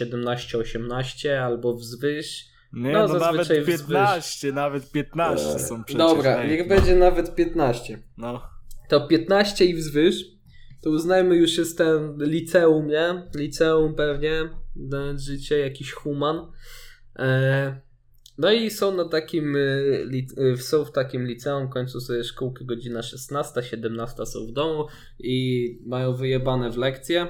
17-18 0.00 1.28
albo 1.28 1.74
wzwyż. 1.74 2.44
Nie, 2.72 2.92
No, 2.92 3.08
no, 3.08 3.14
nawet 3.14 3.20
zazwyczaj 3.46 3.60
wzwyż. 3.60 3.78
15, 3.78 4.52
nawet 4.52 4.90
15 4.90 5.58
są 5.58 5.84
przecież. 5.84 5.98
Dobra, 5.98 6.44
niech 6.44 6.68
będzie 6.68 6.96
nawet 6.96 7.34
15. 7.34 8.02
No. 8.16 8.55
To 8.88 9.06
15 9.06 9.64
i 9.64 9.74
wzwyż, 9.74 10.24
to 10.82 10.90
uznajmy 10.90 11.36
już 11.36 11.58
jest 11.58 11.78
ten 11.78 12.16
liceum, 12.20 12.88
nie? 12.88 13.22
Liceum 13.34 13.94
pewnie, 13.94 14.50
życie, 15.16 15.58
jakiś 15.58 15.92
human. 15.92 16.52
E, 17.18 17.80
no 18.38 18.52
i 18.52 18.70
są 18.70 18.96
na 18.96 19.08
takim, 19.08 19.56
li, 20.04 20.26
y, 20.38 20.56
są 20.56 20.84
w 20.84 20.92
takim 20.92 21.26
liceum, 21.26 21.68
kończą 21.68 22.00
sobie 22.00 22.24
szkółkę 22.24 22.64
godzina 22.64 23.02
16, 23.02 23.62
17 23.62 24.26
są 24.26 24.46
w 24.46 24.52
domu 24.52 24.86
i 25.18 25.78
mają 25.86 26.14
wyjebane 26.14 26.70
w 26.70 26.76
lekcje, 26.76 27.26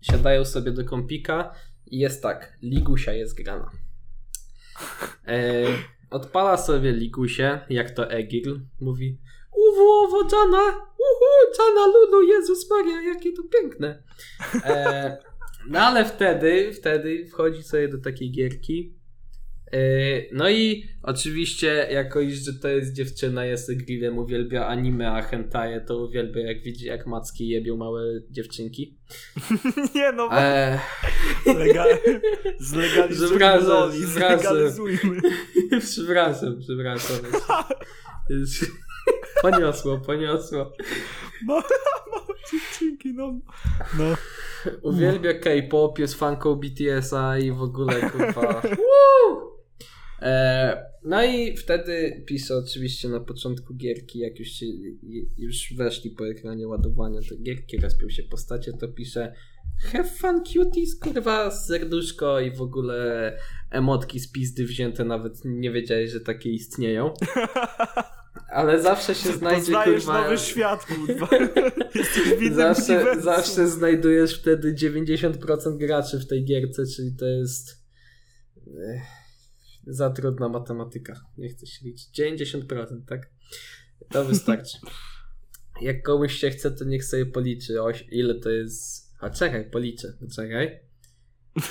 siadają 0.00 0.44
sobie 0.44 0.72
do 0.72 0.84
kompika 0.84 1.54
i 1.86 1.98
jest 1.98 2.22
tak, 2.22 2.58
Ligusia 2.62 3.12
jest 3.12 3.36
grana. 3.36 3.70
E, 5.26 5.64
odpala 6.10 6.56
sobie 6.56 6.92
Ligusie, 6.92 7.58
jak 7.70 7.90
to 7.90 8.10
Egil, 8.10 8.60
mówi 8.80 9.18
Uwo, 9.56 10.22
Jana, 10.32 10.62
uhu, 10.98 11.30
Jana, 11.58 11.86
Lulu, 11.86 12.22
Jezus 12.28 12.70
Maria, 12.70 13.02
jakie 13.02 13.32
to 13.32 13.42
piękne. 13.42 14.02
E, 14.64 15.18
no 15.68 15.78
ale 15.78 16.04
wtedy, 16.04 16.72
wtedy 16.72 17.26
wchodzi 17.26 17.62
sobie 17.62 17.88
do 17.88 17.98
takiej 17.98 18.30
gierki. 18.30 18.96
E, 19.72 19.78
no 20.32 20.50
i 20.50 20.84
oczywiście, 21.02 21.88
jako 21.90 22.20
iż, 22.20 22.44
że 22.44 22.52
to 22.52 22.68
jest 22.68 22.92
dziewczyna, 22.92 23.44
jest 23.44 23.76
grillem, 23.84 24.18
uwielbia 24.18 24.66
anime, 24.66 25.12
a 25.12 25.22
hentaje 25.22 25.80
to 25.80 25.98
uwielbia, 26.04 26.40
jak 26.46 26.62
widzi, 26.62 26.86
jak 26.86 27.06
macki 27.06 27.48
jebią 27.48 27.76
małe 27.76 28.02
dziewczynki. 28.30 28.98
Nie 29.94 30.12
no, 30.12 30.28
E, 30.32 30.80
legal... 31.46 31.88
zlegalizujmy 32.60 33.28
przepraszam. 33.38 33.92
zlegalizujmy. 33.92 35.20
przepraszam, 35.80 36.58
przepraszam. 36.66 37.16
Poniosło, 39.42 39.98
poniosło. 39.98 40.72
Małe, 41.46 41.62
małe 42.10 42.26
dziewczynki, 42.52 43.14
no. 43.14 43.40
No. 43.98 44.04
Uwielbia 44.82 45.34
K-pop, 45.34 45.98
jest 45.98 46.14
fanką 46.14 46.54
BTS-a 46.54 47.38
i 47.38 47.52
w 47.52 47.62
ogóle 47.62 48.10
kurwa. 48.10 48.62
E, 50.22 50.86
no 51.04 51.24
i 51.24 51.56
wtedy 51.56 52.24
pisze 52.26 52.56
oczywiście 52.56 53.08
na 53.08 53.20
początku 53.20 53.74
gierki, 53.74 54.18
jak 54.18 54.38
już, 54.38 54.48
się, 54.48 54.66
już 55.38 55.74
weszli 55.76 56.10
po 56.10 56.28
ekranie 56.28 56.68
ładowania 56.68 57.20
te 57.28 57.36
gierki, 57.36 57.76
respią 57.76 58.08
się 58.08 58.22
postacie, 58.22 58.72
to 58.72 58.88
pisze 58.88 59.34
Have 59.92 60.08
fun 60.08 60.44
cuties, 60.44 60.98
kurwa, 61.00 61.50
serduszko 61.50 62.40
i 62.40 62.50
w 62.50 62.62
ogóle 62.62 63.32
emotki 63.70 64.20
z 64.20 64.32
pizdy 64.32 64.64
wzięte, 64.64 65.04
nawet 65.04 65.32
nie 65.44 65.70
wiedziałeś, 65.70 66.10
że 66.10 66.20
takie 66.20 66.50
istnieją. 66.50 67.14
Ale 68.50 68.82
zawsze 68.82 69.14
się 69.14 69.32
znajdzie, 69.32 69.60
Poznajesz 69.72 70.04
kurwa... 70.04 70.22
nowy 70.22 70.38
świat, 70.38 70.86
kurwa. 70.86 71.28
Jesteś 71.94 72.22
w 72.22 72.54
Zawsze, 72.54 72.94
uniwersum. 72.94 73.22
zawsze 73.22 73.68
znajdujesz 73.68 74.40
wtedy 74.40 74.74
90% 74.74 75.76
graczy 75.76 76.18
w 76.18 76.26
tej 76.26 76.44
gierce, 76.44 76.82
czyli 76.96 77.16
to 77.16 77.26
jest 77.26 77.82
ech, 78.66 79.02
za 79.86 80.10
trudna 80.10 80.48
matematyka. 80.48 81.20
Nie 81.38 81.48
chcę 81.48 81.66
się 81.66 81.86
liczyć. 81.86 82.08
90%, 82.20 82.86
tak? 83.08 83.30
To 84.10 84.24
wystarczy. 84.24 84.78
Jak 85.82 86.02
komuś 86.02 86.34
się 86.34 86.50
chce, 86.50 86.70
to 86.70 86.84
niech 86.84 87.04
sobie 87.04 87.26
policzy, 87.26 87.82
oś, 87.82 88.04
ile 88.10 88.34
to 88.34 88.50
jest. 88.50 89.12
A 89.20 89.30
czekaj, 89.30 89.70
policzę, 89.70 90.08
czekaj. 90.36 90.80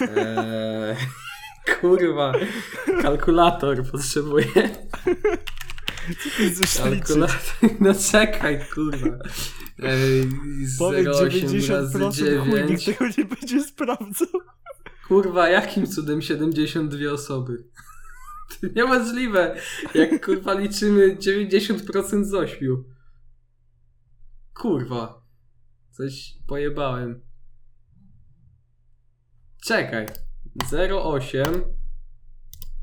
Eee, 0.01 0.95
kurwa, 1.81 2.33
kalkulator 3.01 3.91
potrzebuję. 3.91 4.45
Kalkulator, 6.77 7.69
no 7.79 7.93
czekaj, 8.11 8.65
kurwa. 8.73 9.17
Ej, 9.83 10.29
Powiedz 10.79 11.07
0,8 11.07 11.69
razy 11.69 11.91
90% 11.91 12.39
chuj, 12.39 12.51
9. 12.53 12.69
nikt 12.69 12.85
tego 12.85 13.05
nie 13.17 13.25
będzie 13.25 13.63
sprawdzał. 13.63 14.27
Kurwa, 15.07 15.49
jakim 15.49 15.87
cudem 15.87 16.21
72 16.21 17.11
osoby? 17.11 17.63
To 18.61 18.67
niemożliwe. 18.75 19.55
Jak 19.93 20.25
kurwa 20.25 20.53
liczymy 20.53 21.15
90% 21.15 22.23
z 22.23 22.33
8. 22.33 22.83
Kurwa. 24.53 25.25
Coś 25.91 26.35
pojebałem. 26.47 27.21
Czekaj. 29.65 30.05
0,8 30.71 31.61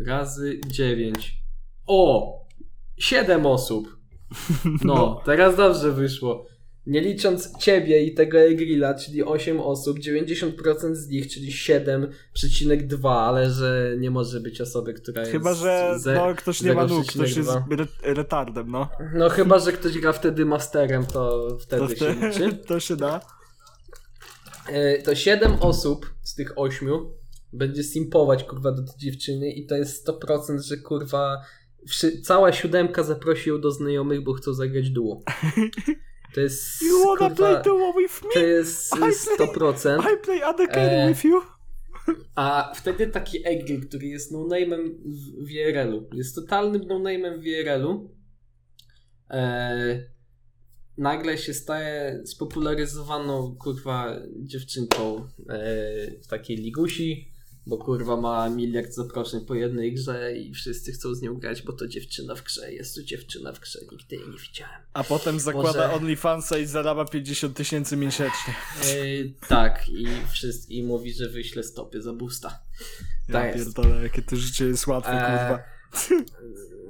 razy 0.06 0.61
9. 0.66 1.37
O! 1.87 2.41
7 2.98 3.46
osób. 3.46 3.96
No, 4.85 5.20
teraz 5.24 5.57
dobrze 5.57 5.92
wyszło. 5.92 6.46
Nie 6.87 7.00
licząc 7.00 7.59
ciebie 7.59 8.02
i 8.05 8.14
tego 8.14 8.38
Egrilla, 8.38 8.94
czyli 8.94 9.22
8 9.24 9.61
osób, 9.61 9.98
90% 9.98 10.94
z 10.94 11.09
nich, 11.09 11.28
czyli 11.33 11.52
7,2, 11.52 13.09
ale 13.09 13.50
że 13.50 13.94
nie 13.98 14.11
może 14.11 14.40
być 14.40 14.61
osoby, 14.61 14.94
która 14.94 15.20
jest. 15.20 15.33
Chyba, 15.33 15.55
że 15.55 15.94
ze- 15.98 16.14
no, 16.14 16.35
ktoś 16.35 16.62
nie 16.62 16.72
ma 16.74 16.87
nóg, 16.87 17.07
ktoś 17.07 17.37
jest 17.37 17.48
0,2. 17.50 17.72
re- 17.72 18.14
retardem, 18.14 18.70
no. 18.70 18.88
No 19.14 19.28
chyba, 19.28 19.59
że 19.59 19.72
ktoś 19.72 19.98
gra 19.98 20.12
wtedy 20.12 20.44
masterem, 20.44 21.07
to 21.07 21.48
wtedy 21.61 21.88
To, 21.88 21.94
się 21.96 22.14
liczy. 22.28 22.52
to 22.68 22.81
się 22.81 22.96
da. 22.96 23.20
E, 24.68 25.02
To 25.02 25.14
7 25.14 25.52
osób 25.61 26.14
z 26.22 26.35
tych 26.35 26.52
8 26.59 26.88
Będzie 27.55 27.83
simpować 27.85 28.44
kurwa 28.44 28.72
do 28.72 28.83
tej 28.83 28.96
dziewczyny 28.98 29.50
i 29.50 29.66
to 29.66 29.74
jest 29.76 30.09
100%, 30.09 30.61
że 30.62 30.76
kurwa 30.76 31.42
cała 32.23 32.53
siódemka 32.53 33.03
zaprosi 33.03 33.51
ją 33.51 33.61
do 33.61 33.71
znajomych, 33.71 34.25
bo 34.25 34.33
chcą 34.33 34.53
zagrać 34.53 34.90
duo. 34.90 35.23
To 36.35 36.40
jest 36.40 36.83
You 36.88 36.99
wanna 37.05 37.16
kurwa, 37.18 37.35
play 37.37 37.62
duo 37.64 37.92
with 37.99 38.21
to 38.21 38.40
me? 38.40 38.47
jest 38.47 38.95
I 38.97 38.99
play- 38.99 39.38
100%. 39.38 40.01
I 40.01 40.25
play 40.25 40.42
other 40.45 40.68
E, 40.71 40.75
game 40.75 41.09
with 41.14 41.25
you? 41.25 41.40
A 42.35 42.73
wtedy 42.77 43.07
taki 43.07 43.49
Egil, 43.49 43.88
który 43.88 44.07
jest 44.07 44.33
no-name'em 44.33 44.90
w 45.38 45.47
VRL-u, 45.49 46.09
jest 46.12 46.35
totalnym 46.35 46.83
no-name'em 46.88 47.38
w 47.38 47.42
VRL-u, 47.42 48.11
e, 49.31 50.12
nagle 50.99 51.38
się 51.38 51.55
staje 51.55 52.23
spopularyzowaną 52.27 53.57
kurwa 53.61 54.16
dziewczynką 54.37 55.16
e, 55.49 56.21
w 56.21 56.27
takiej 56.27 56.57
ligusi, 56.57 57.32
bo 57.66 57.77
kurwa 57.79 58.16
ma 58.16 58.48
miliard 58.48 58.92
zaproszeń 58.92 59.40
po 59.40 59.55
jednej 59.55 59.94
grze 59.94 60.37
i 60.37 60.55
wszyscy 60.55 60.92
chcą 60.92 61.14
z 61.14 61.22
nią 61.22 61.35
grać, 61.35 61.62
bo 61.62 61.72
to 61.72 61.87
dziewczyna 61.88 62.35
w 62.35 62.42
grze, 62.42 62.72
jest 62.72 62.94
to 62.94 63.03
dziewczyna 63.03 63.53
w 63.53 63.61
grze, 63.61 63.79
nigdy 63.92 64.16
jej 64.16 64.29
nie 64.29 64.38
widziałem. 64.38 64.81
A 64.92 65.05
potem 65.05 65.40
zakłada 65.40 65.92
OnlyFansa 65.92 66.59
i 66.59 66.66
zarabia 66.66 67.05
50 67.05 67.57
tysięcy 67.57 67.96
miesięcznie. 67.96 68.55
E, 68.83 69.46
tak, 69.48 69.88
i, 69.88 70.07
wszyscy, 70.31 70.72
i 70.72 70.83
mówi, 70.83 71.12
że 71.12 71.29
wyśle 71.29 71.62
stopy 71.62 72.03
za 72.03 72.12
busta. 72.12 72.59
Ja 73.29 73.33
Tak 73.33 73.55
pierdolę, 73.55 74.03
jakie 74.03 74.22
to 74.22 74.37
życie 74.37 74.64
jest 74.64 74.87
łatwe, 74.87 75.12
Eee, 75.12 75.38
kurwa. 75.38 75.62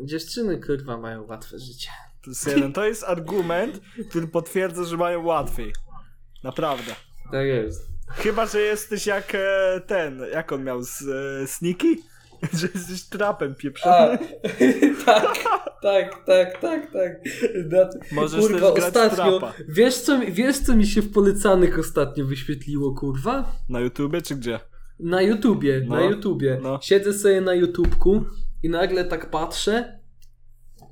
Dziewczyny 0.04 0.60
kurwa 0.60 0.96
mają 0.96 1.26
łatwe 1.26 1.58
życie. 1.58 1.88
To 2.24 2.30
jest 2.30 2.46
jeden. 2.46 2.72
To 2.72 2.84
jest 2.84 3.04
argument, 3.04 3.80
który 4.10 4.28
potwierdza, 4.28 4.84
że 4.84 4.96
mają 4.96 5.24
łatwiej. 5.24 5.72
Naprawdę. 6.42 6.94
Tak 7.32 7.46
jest. 7.46 7.91
Chyba, 8.16 8.46
że 8.46 8.60
jesteś 8.60 9.06
jak 9.06 9.34
e, 9.34 9.80
ten, 9.86 10.20
jak 10.32 10.52
on 10.52 10.64
miał, 10.64 10.82
z, 10.82 11.02
e, 11.02 11.46
Sneaky? 11.46 11.96
Że 12.58 12.68
jesteś 12.74 13.02
trapem 13.08 13.54
pieprzonym. 13.54 14.18
tak, 15.06 15.38
tak, 15.82 16.24
tak, 16.26 16.60
tak, 16.60 16.92
tak. 16.92 17.12
Na, 17.70 17.88
Możesz 18.12 18.40
kurwa, 18.40 18.72
też 18.72 18.74
grać 18.74 18.86
ostatnio. 18.96 19.38
trapa. 19.38 19.54
Wiesz 19.68 19.98
co, 19.98 20.18
mi- 20.18 20.32
wiesz 20.32 20.58
co 20.58 20.76
mi 20.76 20.86
się 20.86 21.02
w 21.02 21.12
polecanych 21.12 21.78
ostatnio 21.78 22.24
wyświetliło, 22.24 22.94
kurwa? 22.94 23.52
Na 23.68 23.80
YouTubie 23.80 24.22
czy 24.22 24.34
gdzie? 24.36 24.60
Na 25.00 25.22
YouTubie, 25.22 25.82
No, 25.88 25.94
na 25.94 26.02
YouTubie. 26.02 26.58
no. 26.62 26.78
Siedzę 26.82 27.12
sobie 27.12 27.40
na 27.40 27.54
YouTubku 27.54 28.24
i 28.62 28.68
nagle 28.70 29.04
tak 29.04 29.30
patrzę. 29.30 29.98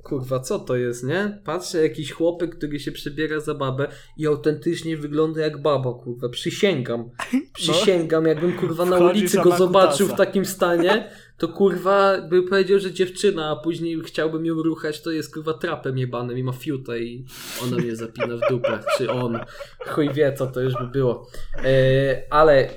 Kurwa, 0.03 0.39
co 0.39 0.59
to 0.59 0.75
jest, 0.75 1.03
nie? 1.03 1.41
Patrzę, 1.43 1.83
jakiś 1.83 2.11
chłopek, 2.11 2.55
który 2.55 2.79
się 2.79 2.91
przebiera 2.91 3.39
za 3.39 3.53
babę 3.53 3.87
i 4.17 4.27
autentycznie 4.27 4.97
wygląda 4.97 5.41
jak 5.41 5.61
baba, 5.61 5.93
kurwa. 5.93 6.29
Przysięgam. 6.29 7.09
Przysięgam, 7.53 8.25
jakbym 8.25 8.57
kurwa 8.57 8.85
na 8.85 8.95
Wchodzisz, 8.95 9.21
ulicy 9.21 9.37
go 9.41 9.57
zobaczył 9.57 10.07
w 10.07 10.09
kutasa. 10.09 10.25
takim 10.25 10.45
stanie, 10.45 11.09
to 11.37 11.47
kurwa 11.47 12.21
by 12.29 12.43
powiedział, 12.43 12.79
że 12.79 12.91
dziewczyna, 12.91 13.49
a 13.49 13.55
później 13.55 14.01
chciałbym 14.05 14.45
ją 14.45 14.53
ruchać, 14.53 15.01
to 15.01 15.11
jest 15.11 15.33
kurwa 15.33 15.53
trapem 15.53 15.97
jebanym 15.97 16.37
i 16.37 16.43
ma 16.43 16.51
fiutę 16.51 16.99
i 16.99 17.25
ona 17.63 17.77
mnie 17.77 17.95
zapina 17.95 18.37
w 18.37 18.49
dupę. 18.49 18.79
Czy 18.97 19.11
on. 19.11 19.39
Chuj 19.87 20.13
wie, 20.13 20.33
co 20.33 20.47
to 20.47 20.61
już 20.61 20.73
by 20.73 20.87
było. 20.87 21.27
E, 21.63 22.23
ale 22.29 22.69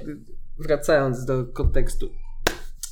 wracając 0.58 1.24
do 1.24 1.44
kontekstu. 1.44 2.10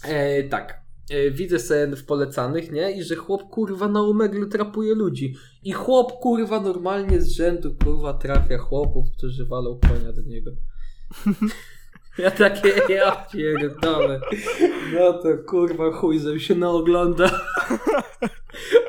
E, 0.05 0.43
tak. 0.43 0.82
E, 1.13 1.31
widzę 1.31 1.59
sobie 1.59 1.97
w 1.97 2.05
polecanych, 2.05 2.73
nie? 2.73 2.93
I 2.93 3.03
że 3.03 3.17
chłop 3.17 3.43
kurwa 3.51 3.89
na 3.89 4.01
omegle 4.01 4.47
trapuje 4.47 4.95
ludzi. 4.95 5.35
I 5.63 5.73
chłop 5.73 6.13
kurwa 6.13 6.61
normalnie 6.61 7.21
z 7.21 7.29
rzędu 7.29 7.75
kurwa 7.85 8.15
trafia 8.15 8.59
chłopów, 8.59 9.07
którzy 9.19 9.47
walą 9.47 9.81
konia 9.89 10.13
do 10.13 10.23
niego. 10.23 10.51
Ja 12.19 12.31
takie, 12.31 12.73
ja 12.89 13.27
pierdolę. 13.33 14.21
No 14.95 15.13
to 15.13 15.29
kurwa 15.47 15.93
chuj, 15.93 16.19
żebym 16.21 16.41
się 16.41 16.55
naogląda. 16.55 17.41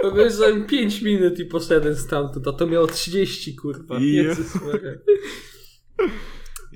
Obejrzałem 0.04 0.68
5 0.68 1.02
minut 1.02 1.40
i 1.40 1.46
poszedłem 1.46 1.96
stamtąd, 1.96 2.48
a 2.48 2.54
to 2.54 2.68
miało 2.68 2.88
30 2.88 3.56
kurwa. 3.56 4.00
Jezus. 4.00 4.54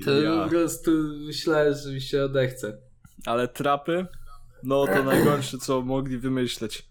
To 0.05 0.11
Ja. 0.21 0.43
po 0.43 0.49
prostu 0.49 0.91
myślałem, 1.25 1.73
że 1.73 1.91
mi 1.93 2.01
się 2.01 2.23
odechce. 2.23 2.77
Ale 3.25 3.47
trapy? 3.47 4.05
No 4.63 4.87
to 4.87 5.03
najgorsze, 5.03 5.57
co 5.57 5.81
mogli 5.81 6.17
wymyśleć. 6.17 6.85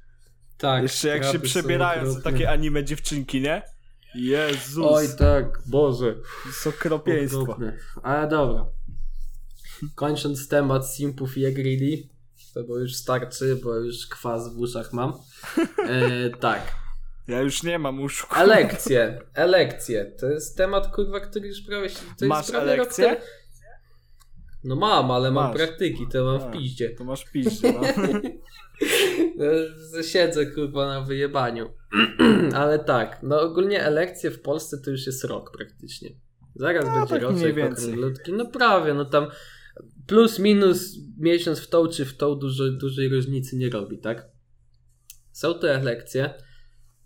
Tak. 0.59 0.83
Jeszcze 0.83 1.09
jak 1.09 1.24
się 1.24 1.33
są 1.33 1.40
przebierają 1.40 2.05
za 2.05 2.11
okropne. 2.11 2.33
takie 2.33 2.50
anime 2.50 2.85
dziewczynki, 2.85 3.40
nie? 3.40 3.62
Jezus, 4.14 4.87
Oj 4.88 5.07
tak, 5.18 5.62
Boże. 5.66 6.14
to 6.64 6.70
okropieństwo. 6.70 7.40
Okropne. 7.40 7.76
Ale 8.02 8.29
dobra. 8.29 8.66
Kończąc 9.94 10.48
temat 10.48 10.90
simpów 10.90 11.38
i 11.38 11.46
agreedy, 11.46 12.09
to 12.55 12.64
bo 12.64 12.79
już 12.79 12.94
starczy, 12.94 13.57
bo 13.64 13.74
już 13.74 14.07
kwas 14.07 14.55
w 14.55 14.59
uszach 14.59 14.92
mam. 14.92 15.12
E, 15.88 16.31
tak. 16.40 16.72
Ja 17.29 17.40
już 17.40 17.62
nie 17.62 17.79
mam 17.79 18.00
uszu. 18.00 18.26
Elekcje. 18.37 19.20
Elekcje. 19.35 20.05
To 20.05 20.26
jest 20.26 20.57
temat, 20.57 20.94
kurwa, 20.94 21.20
który 21.20 21.48
już 21.48 21.61
prawie 21.61 21.88
się... 21.88 21.98
To 22.18 22.26
Masz 22.26 22.38
jest 22.38 22.50
prawie 22.50 22.76
rok 22.76 22.87
elekcje? 22.87 23.16
No 24.66 24.76
mam, 24.76 25.11
ale 25.11 25.31
mam 25.31 25.44
Masz. 25.44 25.57
praktyki, 25.57 26.07
to 26.12 26.24
mam 26.24 26.37
A. 26.37 26.38
w 26.38 26.52
piździe. 26.52 26.90
To 26.90 27.05
masz 27.05 27.24
piździe, 27.24 27.72
no. 27.72 27.81
E, 29.98 30.05
Siedzę 30.05 30.46
kurwa 30.46 30.87
na 30.87 31.00
wyjebaniu. 31.00 31.68
Ale 32.55 32.79
tak, 32.79 33.22
no 33.22 33.40
ogólnie 33.40 33.83
elekcje 33.83 34.31
w 34.31 34.42
Polsce 34.42 34.79
to 34.79 34.90
już 34.90 35.07
jest 35.07 35.24
rok 35.24 35.57
praktycznie. 35.57 36.11
Zaraz 36.55 36.85
No, 36.85 36.90
będzie 36.92 37.09
tak 37.14 37.22
roczek 37.22 37.72
okrąglutki. 37.72 38.33
No 38.33 38.46
prawie, 38.46 38.94
no 38.94 39.05
tam 39.05 39.26
plus 40.07 40.38
minus 40.38 40.98
miesiąc 41.18 41.61
w 41.61 41.68
tą 41.68 41.88
czy 41.88 42.05
w 42.05 42.16
tą 42.16 42.35
dużo, 42.35 42.70
dużej 42.70 43.09
różnicy 43.09 43.57
nie 43.57 43.70
robi, 43.70 43.98
tak? 43.98 44.29
Są 45.33 45.55
to 45.55 45.70
elekcje, 45.70 46.35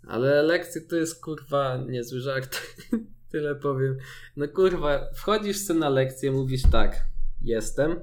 ale 0.07 0.39
elekcje 0.39 0.81
to 0.81 0.95
jest 0.95 1.23
kurwa 1.23 1.77
niezły 1.89 2.19
żart. 2.19 2.61
Tyle 3.31 3.55
powiem. 3.55 3.97
No 4.37 4.47
kurwa, 4.47 5.07
wchodzisz 5.15 5.57
sobie 5.57 5.79
na 5.79 5.89
lekcję, 5.89 6.31
mówisz 6.31 6.61
tak, 6.71 7.05
jestem, 7.43 7.99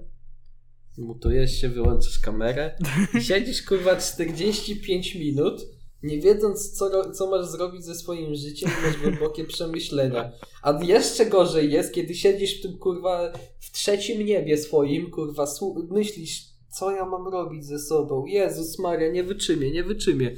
mutujesz 0.98 1.60
się, 1.60 1.68
wyłączysz 1.68 2.18
kamerę 2.18 2.76
i 3.14 3.20
siedzisz 3.28 3.62
kurwa 3.62 3.96
45 3.96 5.14
minut, 5.14 5.60
nie 6.02 6.20
wiedząc 6.20 6.72
co, 6.72 7.10
co 7.10 7.30
masz 7.30 7.46
zrobić 7.46 7.84
ze 7.84 7.94
swoim 7.94 8.34
życiem, 8.34 8.70
masz 8.84 8.96
głębokie 8.96 9.44
przemyślenia. 9.54 10.32
A 10.62 10.84
jeszcze 10.84 11.26
gorzej 11.26 11.72
jest, 11.72 11.94
kiedy 11.94 12.14
siedzisz 12.14 12.58
w 12.58 12.62
tym 12.62 12.78
kurwa 12.78 13.32
w 13.60 13.72
trzecim 13.72 14.26
niebie 14.26 14.58
swoim, 14.58 15.10
kurwa, 15.10 15.46
myślisz, 15.90 16.42
co 16.70 16.90
ja 16.90 17.04
mam 17.04 17.28
robić 17.28 17.64
ze 17.64 17.78
sobą? 17.78 18.26
Jezus 18.26 18.78
Maria, 18.78 19.10
nie 19.10 19.24
wyczymię, 19.24 19.70
nie 19.70 19.84
wyczymię. 19.84 20.34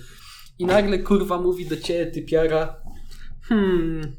I 0.58 0.64
nagle 0.64 0.98
kurwa 0.98 1.40
mówi 1.40 1.66
do 1.66 1.76
ciebie 1.76 2.06
typiara, 2.06 2.82
hmm, 3.42 4.16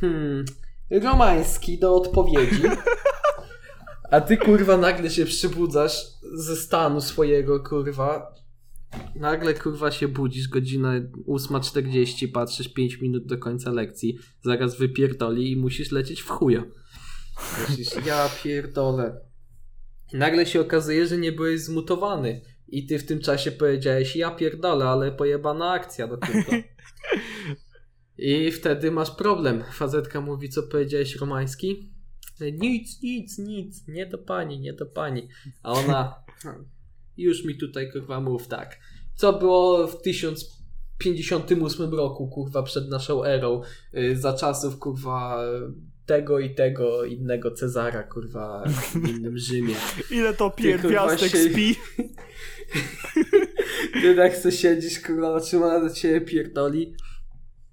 hmm, 0.00 0.44
romański 0.90 1.78
do 1.78 1.94
odpowiedzi. 1.94 2.62
A 4.10 4.20
ty 4.20 4.36
kurwa 4.36 4.76
nagle 4.76 5.10
się 5.10 5.24
przybudzasz 5.24 6.04
ze 6.34 6.56
stanu 6.56 7.00
swojego 7.00 7.60
kurwa. 7.60 8.34
Nagle 9.14 9.54
kurwa 9.54 9.90
się 9.90 10.08
budzisz, 10.08 10.48
godzina 10.48 10.92
8.40, 11.28 12.32
patrzysz 12.32 12.68
5 12.68 13.00
minut 13.00 13.26
do 13.26 13.38
końca 13.38 13.70
lekcji, 13.70 14.18
zaraz 14.42 14.78
wypierdoli 14.78 15.52
i 15.52 15.56
musisz 15.56 15.92
lecieć 15.92 16.20
w 16.20 16.28
chuja. 16.28 16.64
Myślisz, 17.60 18.06
ja 18.06 18.30
pierdolę. 18.42 19.20
Nagle 20.12 20.46
się 20.46 20.60
okazuje, 20.60 21.06
że 21.06 21.18
nie 21.18 21.32
byłeś 21.32 21.60
zmutowany. 21.60 22.40
I 22.68 22.86
ty 22.86 22.98
w 22.98 23.06
tym 23.06 23.20
czasie 23.20 23.52
powiedziałeś, 23.52 24.16
ja 24.16 24.30
pierdolę, 24.30 24.84
ale 24.84 25.12
pojebana 25.12 25.70
akcja 25.70 26.08
do 26.08 26.18
kurwa. 26.18 26.56
I 28.18 28.52
wtedy 28.52 28.90
masz 28.90 29.10
problem. 29.10 29.64
Fazetka 29.72 30.20
mówi, 30.20 30.48
co 30.48 30.62
powiedziałeś 30.62 31.16
romański? 31.16 31.97
Nic, 32.40 33.02
nic, 33.02 33.38
nic, 33.38 33.88
nie 33.88 34.06
do 34.06 34.18
pani, 34.18 34.60
nie 34.60 34.72
do 34.72 34.86
pani. 34.86 35.28
A 35.62 35.72
ona, 35.72 36.14
"Hmm, 36.42 36.64
już 37.16 37.44
mi 37.44 37.58
tutaj 37.58 37.92
kurwa 37.92 38.20
mów 38.20 38.48
tak. 38.48 38.78
Co 39.14 39.32
było 39.32 39.86
w 39.86 40.02
1058 40.02 41.94
roku, 41.94 42.28
kurwa, 42.28 42.62
przed 42.62 42.88
naszą 42.88 43.24
erą, 43.24 43.62
y, 43.94 44.16
za 44.16 44.32
czasów, 44.32 44.78
kurwa, 44.78 45.44
tego 46.06 46.38
i 46.40 46.54
tego 46.54 47.04
innego 47.04 47.50
Cezara, 47.50 48.02
kurwa, 48.02 48.64
w 48.94 49.08
innym 49.08 49.38
Rzymie. 49.48 49.74
Ile 50.10 50.34
to 50.34 50.50
pierwiastek 50.50 51.32
się- 51.32 51.38
spi? 51.50 51.74
Ty 54.02 54.14
tak 54.16 54.38
co 54.38 54.50
siedzisz, 54.50 55.00
kurwa, 55.00 55.40
zatrzymana 55.40 55.80
do 55.88 55.94
ciebie 55.94 56.20
pierdoli 56.20 56.94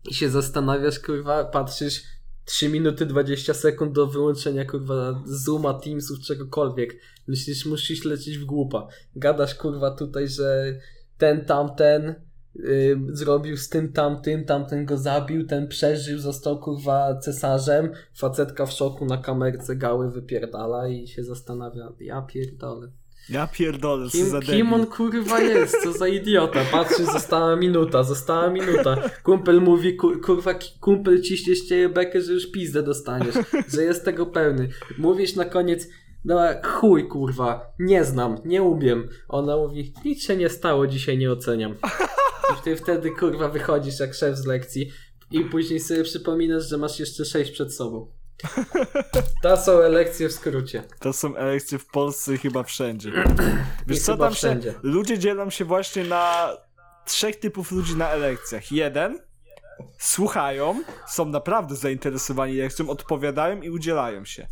i 0.09 0.13
się 0.13 0.29
zastanawiasz, 0.29 0.99
kurwa, 0.99 1.45
patrzysz 1.45 2.01
3 2.45 2.69
minuty 2.69 3.05
20 3.05 3.53
sekund 3.53 3.93
do 3.93 4.07
wyłączenia, 4.07 4.65
kurwa, 4.65 5.23
Zooma, 5.25 5.73
Teamsów, 5.73 6.19
czegokolwiek. 6.19 6.95
Myślisz, 7.27 7.65
musisz 7.65 8.05
lecieć 8.05 8.37
w 8.37 8.45
głupa. 8.45 8.87
Gadasz, 9.15 9.55
kurwa, 9.55 9.91
tutaj, 9.91 10.27
że 10.27 10.79
ten, 11.17 11.45
tamten 11.45 12.15
y, 12.55 12.99
zrobił 13.09 13.57
z 13.57 13.69
tym 13.69 13.93
tamtym, 13.93 14.45
tamten 14.45 14.85
go 14.85 14.97
zabił, 14.97 15.47
ten 15.47 15.67
przeżył, 15.67 16.19
został 16.19 16.59
kurwa 16.59 17.19
cesarzem, 17.19 17.91
facetka 18.13 18.65
w 18.65 18.71
szoku 18.71 19.05
na 19.05 19.17
kamerce 19.17 19.75
gały 19.75 20.11
wypierdala 20.11 20.87
i 20.87 21.07
się 21.07 21.23
zastanawia, 21.23 21.93
ja 21.99 22.21
pierdolę. 22.21 22.87
Ja 23.29 23.47
pierdolę, 23.47 24.09
co 24.09 24.25
za 24.25 24.39
Kim, 24.39 24.55
kim 24.55 24.73
on 24.73 24.85
kurwa 24.85 25.41
jest? 25.41 25.83
Co 25.83 25.93
za 25.93 26.07
idiota? 26.07 26.59
Patrzy, 26.71 27.05
została 27.05 27.55
minuta, 27.55 28.03
została 28.03 28.49
minuta. 28.49 29.09
Kumpel 29.23 29.61
mówi, 29.61 29.95
ku, 29.95 30.19
kurwa, 30.19 30.53
kumpel 30.79 31.21
ciśnie 31.21 31.55
z 31.55 31.93
bekę, 31.93 32.21
że 32.21 32.33
już 32.33 32.51
pizdę 32.51 32.83
dostaniesz, 32.83 33.35
że 33.73 33.83
jest 33.83 34.05
tego 34.05 34.25
pełny. 34.25 34.69
Mówisz 34.97 35.35
na 35.35 35.45
koniec, 35.45 35.87
no 36.25 36.39
chuj 36.63 37.07
kurwa, 37.07 37.73
nie 37.79 38.03
znam, 38.03 38.37
nie 38.45 38.63
umiem. 38.63 39.09
Ona 39.27 39.57
mówi, 39.57 39.93
nic 40.05 40.23
się 40.23 40.37
nie 40.37 40.49
stało, 40.49 40.87
dzisiaj 40.87 41.17
nie 41.17 41.31
oceniam. 41.31 41.75
I 42.59 42.63
ty 42.63 42.75
wtedy 42.75 43.11
kurwa 43.11 43.49
wychodzisz 43.49 43.99
jak 43.99 44.13
szef 44.13 44.37
z 44.37 44.45
lekcji 44.45 44.91
i 45.31 45.39
później 45.39 45.79
sobie 45.79 46.03
przypominasz, 46.03 46.69
że 46.69 46.77
masz 46.77 46.99
jeszcze 46.99 47.25
sześć 47.25 47.51
przed 47.51 47.73
sobą. 47.73 48.07
To 49.43 49.57
są 49.57 49.79
lekcje 49.89 50.29
w 50.29 50.33
skrócie. 50.33 50.83
To 50.99 51.13
są 51.13 51.35
elekcje 51.35 51.77
w 51.77 51.85
Polsce 51.87 52.33
i 52.33 52.37
chyba 52.37 52.63
wszędzie. 52.63 53.11
Wiesz 53.87 53.97
I 53.97 54.01
co, 54.01 54.17
tam 54.17 54.29
się, 54.31 54.35
wszędzie. 54.35 54.73
ludzie 54.83 55.19
dzielą 55.19 55.49
się 55.49 55.65
właśnie 55.65 56.03
na 56.03 56.49
trzech 57.05 57.35
typów 57.39 57.71
ludzi 57.71 57.95
na 57.95 58.09
elekcjach. 58.09 58.71
Jeden, 58.71 59.19
słuchają, 59.99 60.83
są 61.07 61.25
naprawdę 61.25 61.75
zainteresowani 61.75 62.57
lekcją, 62.57 62.89
odpowiadają 62.89 63.61
i 63.61 63.69
udzielają 63.69 64.25
się. 64.25 64.47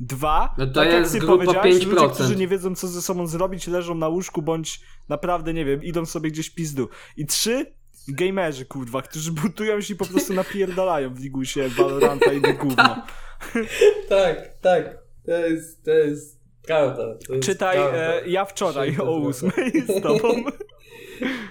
Dwa, 0.00 0.54
No 0.58 0.66
to 0.66 0.72
tak 0.72 0.88
jak 0.88 1.00
jest 1.00 1.12
ty 1.12 1.18
grupa 1.18 1.32
powiedziałeś, 1.44 1.76
5%. 1.76 1.86
ludzie, 1.86 2.14
którzy 2.14 2.36
nie 2.36 2.48
wiedzą 2.48 2.74
co 2.74 2.88
ze 2.88 3.02
sobą 3.02 3.26
zrobić, 3.26 3.66
leżą 3.66 3.94
na 3.94 4.08
łóżku, 4.08 4.42
bądź 4.42 4.80
naprawdę, 5.08 5.54
nie 5.54 5.64
wiem, 5.64 5.82
idą 5.82 6.06
sobie 6.06 6.30
gdzieś 6.30 6.50
pizdu. 6.50 6.88
I 7.16 7.26
trzy, 7.26 7.74
gamerzy, 8.08 8.66
kurwa, 8.66 9.02
którzy 9.02 9.32
butują 9.32 9.80
się 9.80 9.94
i 9.94 9.96
po 9.96 10.06
prostu 10.06 10.34
napierdalają 10.42 11.14
w 11.14 11.20
ligusie 11.20 11.60
Valoranta 11.68 12.32
i 12.32 12.40
do 12.40 12.52
gówna. 12.54 13.06
Tak, 14.08 14.58
tak. 14.60 14.98
To 15.26 15.32
jest, 15.32 15.84
to 15.84 15.90
jest 15.90 16.40
prawda. 16.66 17.02
To 17.26 17.34
jest 17.34 17.46
Czytaj, 17.48 17.76
prawda. 17.76 17.98
e, 17.98 18.28
ja 18.28 18.44
wczoraj 18.44 18.96
o 19.02 19.16
ósmej 19.18 19.82
z 19.88 20.02
tobą. 20.02 20.28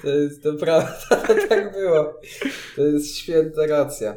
To 0.02 0.10
jest 0.10 0.44
to 0.44 0.54
prawda, 0.54 1.16
tak 1.50 1.72
było. 1.74 2.20
To 2.76 2.82
jest 2.82 3.18
święta 3.18 3.66
racja. 3.68 4.16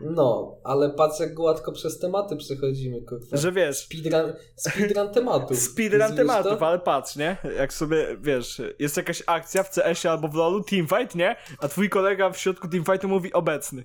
No, 0.00 0.58
ale 0.64 0.90
patrz 0.90 1.20
jak 1.20 1.34
gładko 1.34 1.72
przez 1.72 1.98
tematy 1.98 2.36
przechodzimy, 2.36 3.02
kurwa. 3.02 3.36
Że 3.36 3.52
wiesz, 3.52 3.76
Speedrun, 3.78 4.32
speedrun 4.56 5.12
tematów. 5.14 5.58
speedrun 5.58 6.16
tematów, 6.16 6.58
to? 6.58 6.66
ale 6.66 6.78
patrz, 6.78 7.16
nie? 7.16 7.36
Jak 7.56 7.72
sobie, 7.72 8.16
wiesz, 8.20 8.62
jest 8.78 8.96
jakaś 8.96 9.22
akcja 9.26 9.62
w 9.62 9.70
CS-ie 9.70 10.12
albo 10.12 10.28
w 10.28 10.34
LoLu, 10.34 10.64
teamfight, 10.64 11.14
nie? 11.14 11.36
A 11.58 11.68
twój 11.68 11.88
kolega 11.88 12.30
w 12.30 12.38
środku 12.38 12.68
teamfightu 12.68 13.08
mówi 13.08 13.32
obecny. 13.32 13.84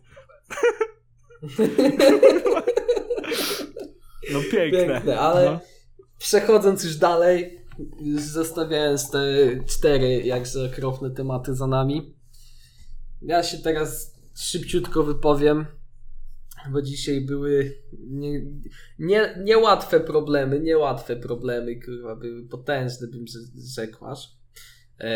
No 4.33 4.39
piękne. 4.51 4.85
Piękne, 4.87 5.19
ale 5.19 5.45
No. 5.45 5.59
przechodząc 6.17 6.83
już 6.83 6.95
dalej, 6.95 7.59
już 8.01 8.21
zostawiając 8.21 9.11
te 9.11 9.19
cztery 9.67 10.21
jakże 10.23 10.65
okropne 10.71 11.11
tematy 11.11 11.55
za 11.55 11.67
nami, 11.67 12.15
ja 13.21 13.43
się 13.43 13.57
teraz 13.57 14.17
szybciutko 14.35 15.03
wypowiem, 15.03 15.65
bo 16.71 16.81
dzisiaj 16.81 17.21
były 17.21 17.73
nie, 17.99 18.41
nie, 18.99 19.35
niełatwe 19.43 19.99
problemy, 19.99 20.59
niełatwe 20.59 21.15
problemy, 21.15 21.79
kurwa, 21.81 22.15
były 22.15 22.47
potężne, 22.47 23.07
bym 23.07 23.25
rze- 23.25 23.73
rzekł 23.75 24.05
aż. 24.05 24.29
E, 24.99 25.11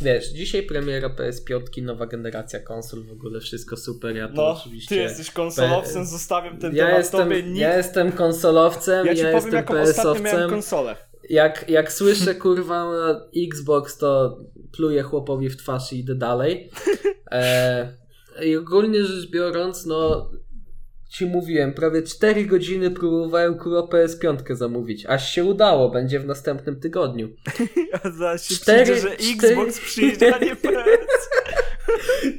wiesz, 0.00 0.28
dzisiaj 0.28 0.62
premiera 0.62 1.08
PS5, 1.08 1.82
nowa 1.82 2.06
generacja 2.06 2.60
konsol, 2.60 3.04
w 3.04 3.12
ogóle 3.12 3.40
wszystko 3.40 3.76
super, 3.76 4.16
ja 4.16 4.28
to 4.28 4.34
No, 4.34 4.48
oczywiście... 4.48 4.94
ty 4.94 5.00
jesteś 5.00 5.30
konsolowcem, 5.30 6.06
zostawiam 6.06 6.58
ten 6.58 6.76
ja 6.76 6.84
temat 6.84 6.98
jestem, 6.98 7.20
tobie. 7.20 7.42
Nikt... 7.42 7.58
ja 7.58 7.76
jestem 7.76 8.12
konsolowcem, 8.12 9.06
ja 9.06 9.12
ja, 9.12 9.16
ci 9.16 9.22
powiem, 9.22 9.34
jestem 9.34 9.54
jaką 9.54 9.80
ostatnio 9.80 10.22
miałem 10.22 10.50
konsolę. 10.50 10.96
Jak, 11.30 11.68
jak 11.68 11.92
słyszę 11.92 12.34
kurwa 12.44 12.92
Xbox, 13.46 13.98
to 13.98 14.38
pluję 14.72 15.02
chłopowi 15.02 15.48
w 15.48 15.56
twarz 15.56 15.92
i 15.92 15.98
idę 15.98 16.14
dalej. 16.14 16.70
E, 17.32 17.92
I 18.42 18.56
ogólnie 18.56 19.04
rzecz 19.04 19.30
biorąc, 19.30 19.86
no 19.86 20.30
ci 21.10 21.26
mówiłem, 21.26 21.72
prawie 21.72 22.02
4 22.02 22.44
godziny 22.46 22.90
próbowałem 22.90 23.58
kurwa 23.58 23.80
PS5 23.80 24.56
zamówić, 24.56 25.06
aż 25.06 25.32
się 25.34 25.44
udało, 25.44 25.90
będzie 25.90 26.20
w 26.20 26.26
następnym 26.26 26.80
tygodniu. 26.80 27.28
A 28.02 28.10
zaraz 28.10 28.48
się 28.48 28.54
Cztery- 28.54 28.82
przyjdzie, 28.82 29.00
że 29.00 29.08
cztery- 29.16 29.50
Xbox 29.50 29.80
przyjdzie, 29.80 30.34
a 30.34 30.38
nie 30.38 30.56
PS. 30.56 31.28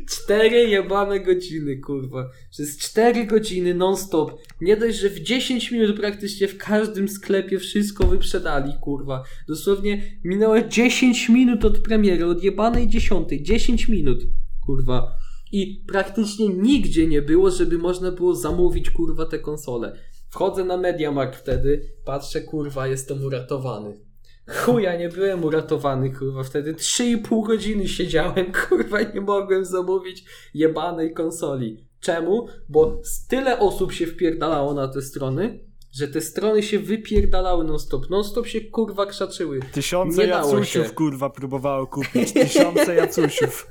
4 0.10 0.58
jebane 0.70 1.20
godziny, 1.20 1.78
kurwa. 1.78 2.30
Przez 2.52 2.78
4 2.78 3.26
godziny 3.26 3.74
non-stop. 3.74 4.42
Nie 4.62 4.78
dość, 4.78 4.98
że 4.98 5.10
w 5.10 5.20
10 5.20 5.72
minut 5.72 6.00
praktycznie 6.00 6.48
w 6.48 6.58
każdym 6.58 7.10
sklepie 7.10 7.60
wszystko 7.60 8.08
wyprzedali, 8.08 8.74
kurwa. 8.82 9.24
Dosłownie 9.48 10.02
minęło 10.24 10.62
10 10.62 11.30
minut 11.30 11.66
od 11.66 11.80
premiery, 11.80 12.26
od 12.26 12.44
jebanej 12.44 12.88
10. 12.88 13.28
10 13.42 13.88
minut, 13.88 14.20
kurwa. 14.66 15.21
I 15.52 15.84
praktycznie 15.88 16.50
nigdzie 16.50 17.08
nie 17.08 17.22
było, 17.22 17.52
żeby 17.52 17.78
można 17.78 18.12
było 18.12 18.36
zamówić, 18.36 18.92
kurwa, 18.92 19.26
te 19.26 19.40
konsole. 19.40 19.96
Wchodzę 20.30 20.64
na 20.64 20.78
Mediamarkt 20.78 21.36
wtedy, 21.36 21.94
patrzę, 22.06 22.42
kurwa, 22.42 22.88
jestem 22.88 23.26
uratowany. 23.26 24.12
Chuja, 24.48 24.98
nie 24.98 25.10
byłem 25.10 25.44
uratowany, 25.44 26.10
kurwa. 26.14 26.44
Wtedy 26.44 26.74
3,5 26.74 27.48
godziny 27.48 27.88
siedziałem, 27.88 28.52
kurwa, 28.70 29.02
nie 29.02 29.22
mogłem 29.22 29.66
zamówić 29.66 30.26
jebanej 30.54 31.14
konsoli. 31.14 31.86
Czemu? 32.00 32.48
Bo 32.70 33.02
tyle 33.30 33.60
osób 33.60 33.94
się 33.94 34.08
wpierdalało 34.08 34.74
na 34.74 34.88
te 34.88 35.02
strony, 35.02 35.60
że 35.92 36.08
te 36.08 36.22
strony 36.22 36.64
się 36.64 36.80
wypierdalały 36.80 37.64
non-stop. 37.64 38.10
Non-stop 38.10 38.48
się, 38.48 38.62
kurwa, 38.62 39.06
krzaczyły. 39.06 39.60
Tysiące 39.72 40.28
jacusiów, 40.28 40.88
się. 40.88 40.94
kurwa, 40.94 41.30
próbowało 41.30 41.88
kupić. 41.88 42.34
Tysiące 42.34 42.96
jacusiów. 43.06 43.68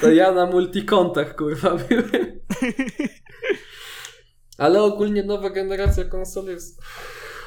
To 0.00 0.10
ja 0.10 0.32
na 0.32 0.46
multikontach, 0.46 1.36
kurwa, 1.36 1.76
byłem. 1.88 2.40
Ale 4.58 4.82
ogólnie 4.82 5.22
nowa 5.22 5.50
generacja 5.50 6.04
konsol 6.04 6.46
jest 6.46 6.82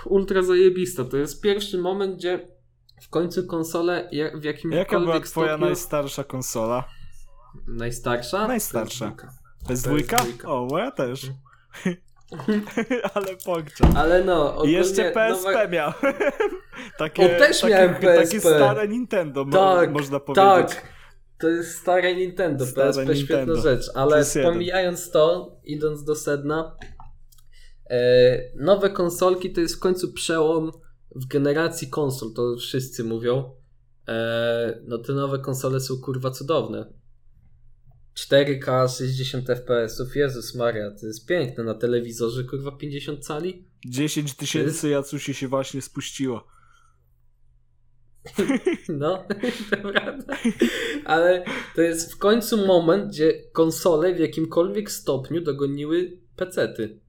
ultra 0.06 0.42
zajebista. 0.42 1.04
To 1.06 1.18
jest 1.18 1.42
pierwszy 1.42 1.78
moment, 1.78 2.16
gdzie 2.16 2.48
w 3.02 3.10
końcu 3.10 3.48
konsole 3.48 4.10
w 4.36 4.44
jakimkolwiek 4.44 4.92
Jaka 4.92 5.00
była 5.00 5.20
twoja 5.20 5.48
stopniu... 5.50 5.66
najstarsza 5.66 6.24
konsola? 6.24 6.84
Najstarsza? 7.68 8.48
Najstarsza. 8.48 9.06
PS2. 9.10 9.68
Bez 9.68 9.82
dwójka? 9.82 10.18
PS2. 10.18 10.48
O, 10.48 10.66
bo 10.66 10.78
ja 10.80 10.92
też. 10.92 11.22
Ale 13.14 13.28
pogczam. 13.46 13.98
Ale 13.98 14.24
no, 14.24 14.50
I 14.50 14.56
ogólnie 14.56 14.72
jeszcze 14.72 15.12
PSP 15.12 15.48
nowa... 15.52 15.68
miałem. 15.68 15.94
takie, 16.98 17.26
O, 17.26 17.40
też 17.40 17.62
takie, 17.62 17.74
miałem 17.74 17.94
Takie 17.94 18.22
PSP. 18.22 18.40
stare 18.40 18.88
Nintendo, 18.88 19.46
mo- 19.46 19.52
Tak, 19.52 19.92
można 19.92 20.20
powiedzieć. 20.20 20.76
Tak! 20.78 21.01
To 21.42 21.50
jest 21.50 21.78
stare 21.78 22.16
Nintendo, 22.16 22.66
Stare 22.66 22.88
PSP 22.88 23.16
świetna 23.16 23.38
Nintendo. 23.38 23.62
rzecz, 23.62 23.86
ale 23.96 24.24
pomijając 24.44 25.12
to, 25.12 25.56
idąc 25.64 26.04
do 26.04 26.16
sedna, 26.16 26.76
e, 27.90 28.40
nowe 28.56 28.90
konsolki 28.90 29.54
to 29.54 29.62
jest 29.62 29.76
w 29.76 29.80
końcu 29.80 30.14
przełom 30.14 30.72
w 31.16 31.28
generacji 31.28 31.90
konsol, 31.90 32.34
to 32.34 32.56
wszyscy 32.60 33.04
mówią. 33.04 33.56
E, 34.08 34.82
no 34.88 34.98
te 34.98 35.14
nowe 35.14 35.40
konsole 35.40 35.80
są 35.80 35.98
kurwa 35.98 36.32
cudowne. 36.32 36.94
4K 38.16 38.88
60 38.98 39.48
fps, 39.48 40.16
Jezus 40.16 40.56
Maria, 40.56 40.92
to 40.92 41.08
jest 41.08 41.28
piękne 41.28 41.64
na 41.64 41.74
telewizorze, 41.74 42.44
kurwa 42.44 42.72
50 42.72 43.26
cali. 43.26 43.68
10 43.86 44.34
tysięcy 44.34 44.90
jacusi 44.90 45.34
się 45.34 45.48
właśnie 45.48 45.82
spuściło. 45.82 46.48
No, 48.90 49.24
to 49.72 49.78
prawda. 49.92 50.38
Ale 51.06 51.46
to 51.76 51.82
jest 51.82 52.14
w 52.14 52.18
końcu 52.18 52.68
moment, 52.68 53.10
gdzie 53.12 53.34
konsole 53.54 54.14
w 54.14 54.20
jakimkolwiek 54.20 54.92
stopniu 54.92 55.42
dogoniły 55.42 56.18
pecety. 56.36 57.00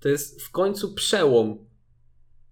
To 0.00 0.08
jest 0.08 0.42
w 0.42 0.50
końcu 0.50 0.94
przełom. 0.94 1.66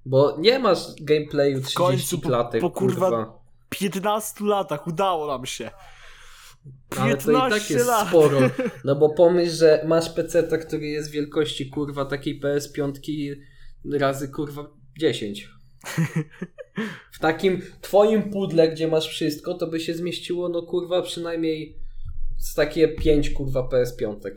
Bo 0.04 0.36
nie 0.38 0.58
masz 0.58 0.78
gameplayu 1.00 1.56
30 1.56 1.76
końcu, 1.76 2.18
po- 2.20 2.28
klatek, 2.28 2.60
po 2.60 2.70
kurwa 2.70 3.10
kurwa. 3.10 3.38
15 3.68 4.44
latach 4.44 4.86
udało 4.86 5.26
nam 5.26 5.46
się. 5.46 5.70
Ale 6.98 7.16
to 7.16 7.30
i 7.30 7.34
tak 7.34 7.42
15 7.42 7.74
jest 7.74 7.86
lat. 7.86 8.08
sporo. 8.08 8.38
No 8.84 8.96
bo 8.96 9.14
pomyśl, 9.14 9.52
że 9.52 9.84
masz 9.86 10.10
peceta, 10.10 10.58
który 10.58 10.86
jest 10.86 11.10
wielkości 11.10 11.70
kurwa 11.70 12.04
takiej 12.04 12.40
PS5 12.40 12.92
razy 13.92 14.28
kurwa 14.28 14.70
10. 14.98 15.48
W 17.12 17.18
takim 17.18 17.62
twoim 17.80 18.30
pudle, 18.30 18.68
gdzie 18.68 18.88
masz 18.88 19.08
wszystko, 19.08 19.54
to 19.54 19.66
by 19.66 19.80
się 19.80 19.94
zmieściło 19.94 20.48
no 20.48 20.62
kurwa 20.62 21.02
przynajmniej 21.02 21.78
z 22.38 22.54
takie 22.54 22.88
5 22.88 23.30
kurwa 23.30 23.68
PS5. 23.68 24.30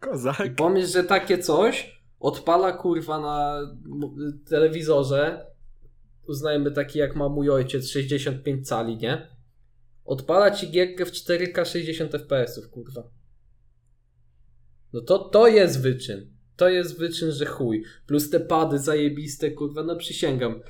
Kozak. 0.00 0.46
I 0.46 0.50
pomyśl, 0.50 0.88
że 0.88 1.04
takie 1.04 1.38
coś 1.38 2.02
odpala 2.20 2.72
kurwa 2.72 3.20
na 3.20 3.60
telewizorze, 4.48 5.46
uznajmy 6.26 6.70
taki 6.70 6.98
jak 6.98 7.16
ma 7.16 7.28
mój 7.28 7.50
ojciec 7.50 7.88
65 7.88 8.68
cali, 8.68 8.96
nie? 8.96 9.38
odpala 10.08 10.50
ci 10.50 10.70
gierkę 10.70 11.06
w 11.06 11.10
4K 11.10 11.64
60 11.64 12.12
FPS, 12.12 12.66
kurwa. 12.66 13.02
No 14.92 15.00
to, 15.00 15.18
to 15.18 15.48
jest 15.48 15.82
wyczyn. 15.82 16.37
To 16.58 16.68
jest 16.68 16.98
wyczyn, 16.98 17.32
że 17.32 17.46
chuj. 17.46 17.84
Plus 18.06 18.30
te 18.30 18.40
pady 18.40 18.78
zajebiste, 18.78 19.50
kurwa, 19.50 19.82
no 19.82 19.96
przysięgam. 19.96 20.60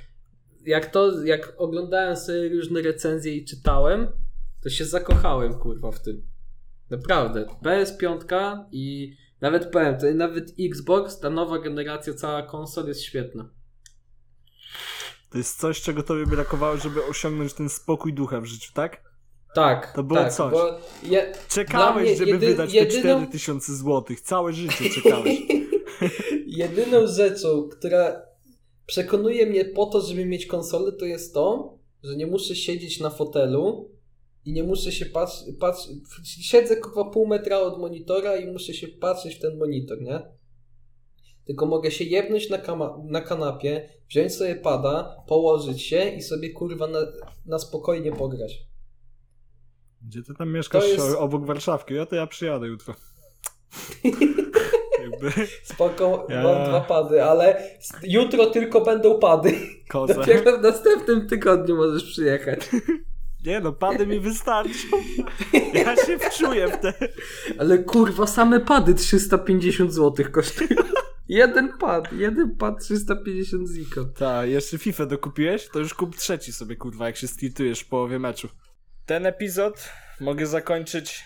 Jak 0.66 0.86
to, 0.86 1.24
jak 1.24 1.54
oglądałem 1.56 2.16
sobie 2.16 2.48
różne 2.48 2.82
recenzje 2.82 3.36
i 3.36 3.44
czytałem, 3.44 4.08
to 4.62 4.70
się 4.70 4.84
zakochałem, 4.84 5.54
kurwa, 5.54 5.90
w 5.92 6.02
tym. 6.02 6.22
Naprawdę. 6.90 7.46
PS5 7.64 8.64
i 8.72 9.14
nawet 9.40 9.70
powiem, 9.72 9.98
to 9.98 10.06
nawet 10.14 10.54
Xbox, 10.60 11.20
ta 11.20 11.30
nowa 11.30 11.58
generacja, 11.58 12.14
cała 12.14 12.42
konsol 12.42 12.88
jest 12.88 13.02
świetna. 13.02 13.50
To 15.30 15.38
jest 15.38 15.60
coś, 15.60 15.80
czego 15.82 16.02
tobie 16.02 16.26
brakowało, 16.26 16.76
żeby 16.76 17.04
osiągnąć 17.04 17.54
ten 17.54 17.68
spokój 17.68 18.14
ducha 18.14 18.40
w 18.40 18.44
życiu, 18.44 18.72
tak? 18.74 19.02
Tak, 19.54 19.92
To 19.92 20.02
było 20.02 20.20
tak, 20.20 20.32
coś. 20.32 20.54
Je, 21.02 21.32
Czekałeś, 21.48 22.18
żeby 22.18 22.30
jedy- 22.30 22.46
wydać 22.46 22.72
jedyną- 22.72 22.92
te 22.92 23.00
4000 23.00 23.74
zł. 23.76 24.16
Całe 24.22 24.52
życie 24.52 24.90
czekałeś. 24.90 25.38
Jedyną 26.46 27.06
rzeczą, 27.06 27.68
która 27.68 28.22
przekonuje 28.86 29.46
mnie 29.46 29.64
po 29.64 29.86
to, 29.86 30.00
żeby 30.00 30.26
mieć 30.26 30.46
konsolę, 30.46 30.92
to 30.92 31.04
jest 31.04 31.34
to, 31.34 31.78
że 32.02 32.16
nie 32.16 32.26
muszę 32.26 32.56
siedzieć 32.56 33.00
na 33.00 33.10
fotelu 33.10 33.90
i 34.44 34.52
nie 34.52 34.62
muszę 34.62 34.92
się 34.92 35.06
patrzeć. 35.06 35.56
Patrz, 35.60 35.88
siedzę 36.24 36.76
kurwa 36.76 37.04
pół 37.04 37.26
metra 37.26 37.58
od 37.58 37.78
monitora 37.78 38.36
i 38.36 38.52
muszę 38.52 38.74
się 38.74 38.88
patrzeć 38.88 39.34
w 39.34 39.40
ten 39.40 39.58
monitor, 39.58 40.02
nie? 40.02 40.22
Tylko 41.44 41.66
mogę 41.66 41.90
się 41.90 42.04
jebnąć 42.04 42.50
na, 42.50 42.58
kama- 42.58 43.04
na 43.04 43.20
kanapie, 43.20 43.88
wziąć 44.08 44.34
sobie 44.34 44.56
pada, 44.56 45.16
położyć 45.28 45.82
się 45.82 46.10
i 46.10 46.22
sobie 46.22 46.50
kurwa 46.50 46.86
na, 46.86 46.98
na 47.46 47.58
spokojnie 47.58 48.12
pograć. 48.12 48.58
Gdzie 50.02 50.22
ty 50.22 50.34
tam 50.34 50.52
mieszkasz 50.52 50.88
jest- 50.88 51.16
obok 51.18 51.46
Warszawki? 51.46 51.94
Ja 51.94 52.06
to 52.06 52.16
ja 52.16 52.26
przyjadę 52.26 52.66
jutro. 52.66 52.94
Jakby 55.22 55.46
Spoko, 55.62 56.26
Ja- 56.28 56.42
mam 56.42 56.64
dwa 56.68 56.80
pady, 56.80 57.24
ale 57.24 57.62
jutro 58.02 58.46
tylko 58.46 58.80
będą 58.80 59.18
pady. 59.18 59.54
kozę. 59.88 60.14
Dopiero 60.14 60.58
w 60.58 60.62
następnym 60.62 61.28
tygodniu 61.28 61.76
możesz 61.76 62.04
przyjechać. 62.04 62.60
Nie 63.46 63.60
no, 63.60 63.72
pady 63.72 64.06
mi 64.06 64.20
wystarczą. 64.20 64.96
Ja 65.74 65.96
się 65.96 66.18
wczuję 66.18 66.68
w 66.68 66.76
te... 66.76 66.94
Ale 67.58 67.78
kurwa, 67.78 68.26
same 68.26 68.60
pady 68.60 68.94
350 68.94 69.92
zł 69.94 70.26
kosztują. 70.32 70.68
jeden 71.28 71.78
pad, 71.78 72.12
jeden 72.12 72.56
pad 72.56 72.80
350 72.84 73.68
ziko. 73.70 74.04
Tak, 74.04 74.48
jeszcze 74.48 74.78
FIFA 74.78 75.06
dokupiłeś? 75.06 75.68
To 75.68 75.78
już 75.78 75.94
kup 75.94 76.16
trzeci 76.16 76.52
sobie, 76.52 76.76
kurwa, 76.76 77.06
jak 77.06 77.16
się 77.16 77.28
stiltujesz 77.28 77.80
w 77.80 77.88
połowie 77.88 78.18
meczu. 78.18 78.48
Ten 79.06 79.26
epizod 79.26 79.88
mogę 80.20 80.46
zakończyć 80.46 81.24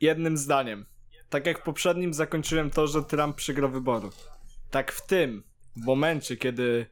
jednym 0.00 0.36
zdaniem. 0.36 0.86
Tak 1.30 1.46
jak 1.46 1.58
w 1.58 1.62
poprzednim 1.62 2.14
zakończyłem 2.14 2.70
to, 2.70 2.86
że 2.86 3.02
Trump 3.02 3.36
przegrał 3.36 3.70
wybory. 3.70 4.08
Tak 4.70 4.92
w 4.92 5.06
tym 5.06 5.42
momencie, 5.76 6.36
kiedy 6.36 6.86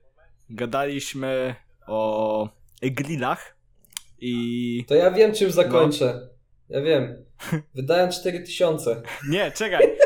gadaliśmy 0.51 1.55
o 1.87 2.49
grillach 2.83 3.57
i... 4.19 4.85
To 4.89 4.95
ja 4.95 5.11
wiem 5.11 5.35
czym 5.35 5.51
zakończę. 5.51 6.29
Ja 6.69 6.81
wiem. 6.81 7.25
Wydałem 7.75 8.11
4000. 8.13 9.03
Nie, 9.29 9.53
czekaj! 9.53 9.97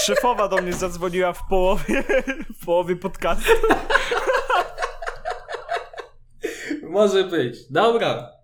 Szefowa 0.00 0.48
do 0.48 0.56
mnie 0.56 0.72
zadzwoniła 0.72 1.32
w 1.32 1.48
połowie, 1.48 2.04
w 2.60 2.64
połowie 2.66 2.96
podcastu. 2.96 3.52
Może 6.82 7.24
być. 7.24 7.58
Dobra. 7.70 8.34